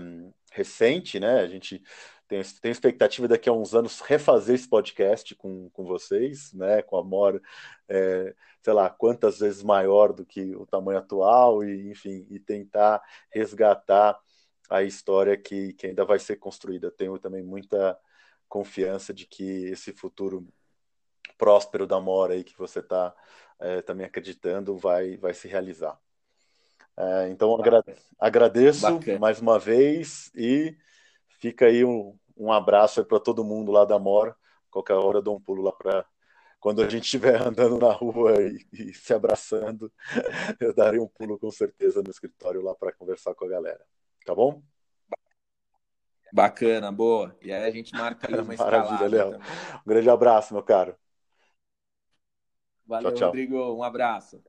um, 0.00 0.32
recente, 0.50 1.20
né? 1.20 1.40
A 1.40 1.46
gente 1.46 1.82
tenho, 2.28 2.44
tenho 2.60 2.72
expectativa 2.72 3.26
daqui 3.26 3.48
a 3.48 3.52
uns 3.52 3.74
anos 3.74 4.00
refazer 4.00 4.54
esse 4.54 4.68
podcast 4.68 5.34
com, 5.34 5.70
com 5.70 5.84
vocês, 5.84 6.52
né? 6.52 6.82
Com 6.82 6.98
a 6.98 7.02
Mor, 7.02 7.40
é, 7.88 8.34
sei 8.62 8.72
lá, 8.72 8.90
quantas 8.90 9.38
vezes 9.40 9.62
maior 9.62 10.12
do 10.12 10.24
que 10.26 10.54
o 10.54 10.66
tamanho 10.66 10.98
atual, 10.98 11.64
e 11.64 11.90
enfim, 11.90 12.26
e 12.30 12.38
tentar 12.38 13.02
resgatar 13.30 14.20
a 14.68 14.82
história 14.82 15.36
que, 15.36 15.72
que 15.72 15.86
ainda 15.86 16.04
vai 16.04 16.18
ser 16.18 16.36
construída. 16.36 16.90
Tenho 16.90 17.18
também 17.18 17.42
muita 17.42 17.98
confiança 18.46 19.12
de 19.14 19.26
que 19.26 19.64
esse 19.66 19.92
futuro 19.92 20.46
próspero 21.38 21.86
da 21.86 21.98
Mora 22.00 22.34
aí 22.34 22.44
que 22.44 22.56
você 22.58 22.80
está 22.80 23.14
é, 23.58 23.80
também 23.82 24.06
acreditando 24.06 24.76
vai, 24.76 25.16
vai 25.16 25.32
se 25.32 25.48
realizar. 25.48 25.98
É, 26.96 27.28
então 27.30 27.54
agra 27.54 27.82
agradeço 28.18 28.82
Bacana. 28.82 29.18
mais 29.18 29.40
uma 29.40 29.58
vez 29.58 30.30
e 30.34 30.76
fica 31.38 31.66
aí 31.66 31.84
um, 31.84 32.16
um 32.36 32.52
abraço 32.52 33.04
para 33.04 33.20
todo 33.20 33.44
mundo 33.44 33.72
lá 33.72 33.84
da 33.84 33.98
Mora. 33.98 34.36
Qualquer 34.70 34.94
hora 34.94 35.18
eu 35.18 35.22
dou 35.22 35.36
um 35.36 35.40
pulo 35.40 35.62
lá 35.62 35.72
para 35.72 36.04
quando 36.60 36.82
a 36.82 36.88
gente 36.88 37.04
estiver 37.04 37.40
andando 37.42 37.78
na 37.78 37.92
rua 37.92 38.34
e, 38.42 38.66
e, 38.72 38.94
se 38.94 39.14
abraçando, 39.14 39.92
eu 40.60 40.74
darei 40.74 41.00
um 41.00 41.08
pulo 41.08 41.38
com 41.38 41.50
certeza 41.50 42.02
no 42.02 42.10
escritório 42.10 42.62
lá 42.62 42.74
para 42.74 42.92
conversar 42.92 43.34
com 43.34 43.44
a 43.44 43.48
galera. 43.48 43.84
Tá 44.24 44.34
bom? 44.34 44.62
Bacana, 46.32 46.92
boa. 46.92 47.34
E 47.40 47.50
aí 47.52 47.64
a 47.64 47.70
gente 47.70 47.92
marca 47.94 48.28
aí 48.28 48.38
uma 48.38 48.54
Maravilha, 48.56 49.08
Léo. 49.08 49.38
Um 49.38 49.88
grande 49.88 50.10
abraço, 50.10 50.52
meu 50.52 50.62
caro. 50.62 50.94
Valeu, 52.86 53.10
tchau, 53.10 53.18
tchau. 53.18 53.28
Rodrigo. 53.28 53.74
Um 53.74 53.82
abraço. 53.82 54.42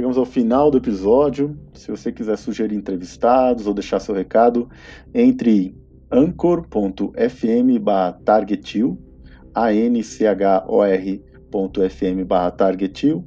Chegamos 0.00 0.16
ao 0.16 0.24
final 0.24 0.70
do 0.70 0.78
episódio. 0.78 1.54
Se 1.74 1.90
você 1.90 2.10
quiser 2.10 2.38
sugerir 2.38 2.74
entrevistados 2.74 3.66
ou 3.66 3.74
deixar 3.74 4.00
seu 4.00 4.14
recado, 4.14 4.66
entre 5.12 5.76
anchor.fm 6.10 7.12
targetil, 8.24 8.98
a-n-c-h-o-r.fm 9.54 10.24
targetil. 12.56 13.22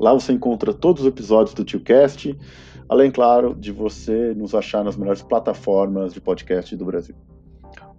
Lá 0.00 0.12
você 0.12 0.32
encontra 0.32 0.74
todos 0.74 1.02
os 1.02 1.08
episódios 1.08 1.54
do 1.54 1.62
TioCast, 1.62 2.36
além, 2.88 3.12
claro, 3.12 3.54
de 3.54 3.70
você 3.70 4.34
nos 4.34 4.56
achar 4.56 4.82
nas 4.82 4.96
melhores 4.96 5.22
plataformas 5.22 6.12
de 6.12 6.20
podcast 6.20 6.74
do 6.74 6.84
Brasil. 6.84 7.14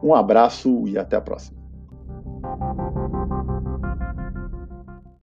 Um 0.03 0.13
abraço 0.13 0.85
e 0.89 0.97
até 0.97 1.15
a 1.15 1.21
próxima. 1.21 1.57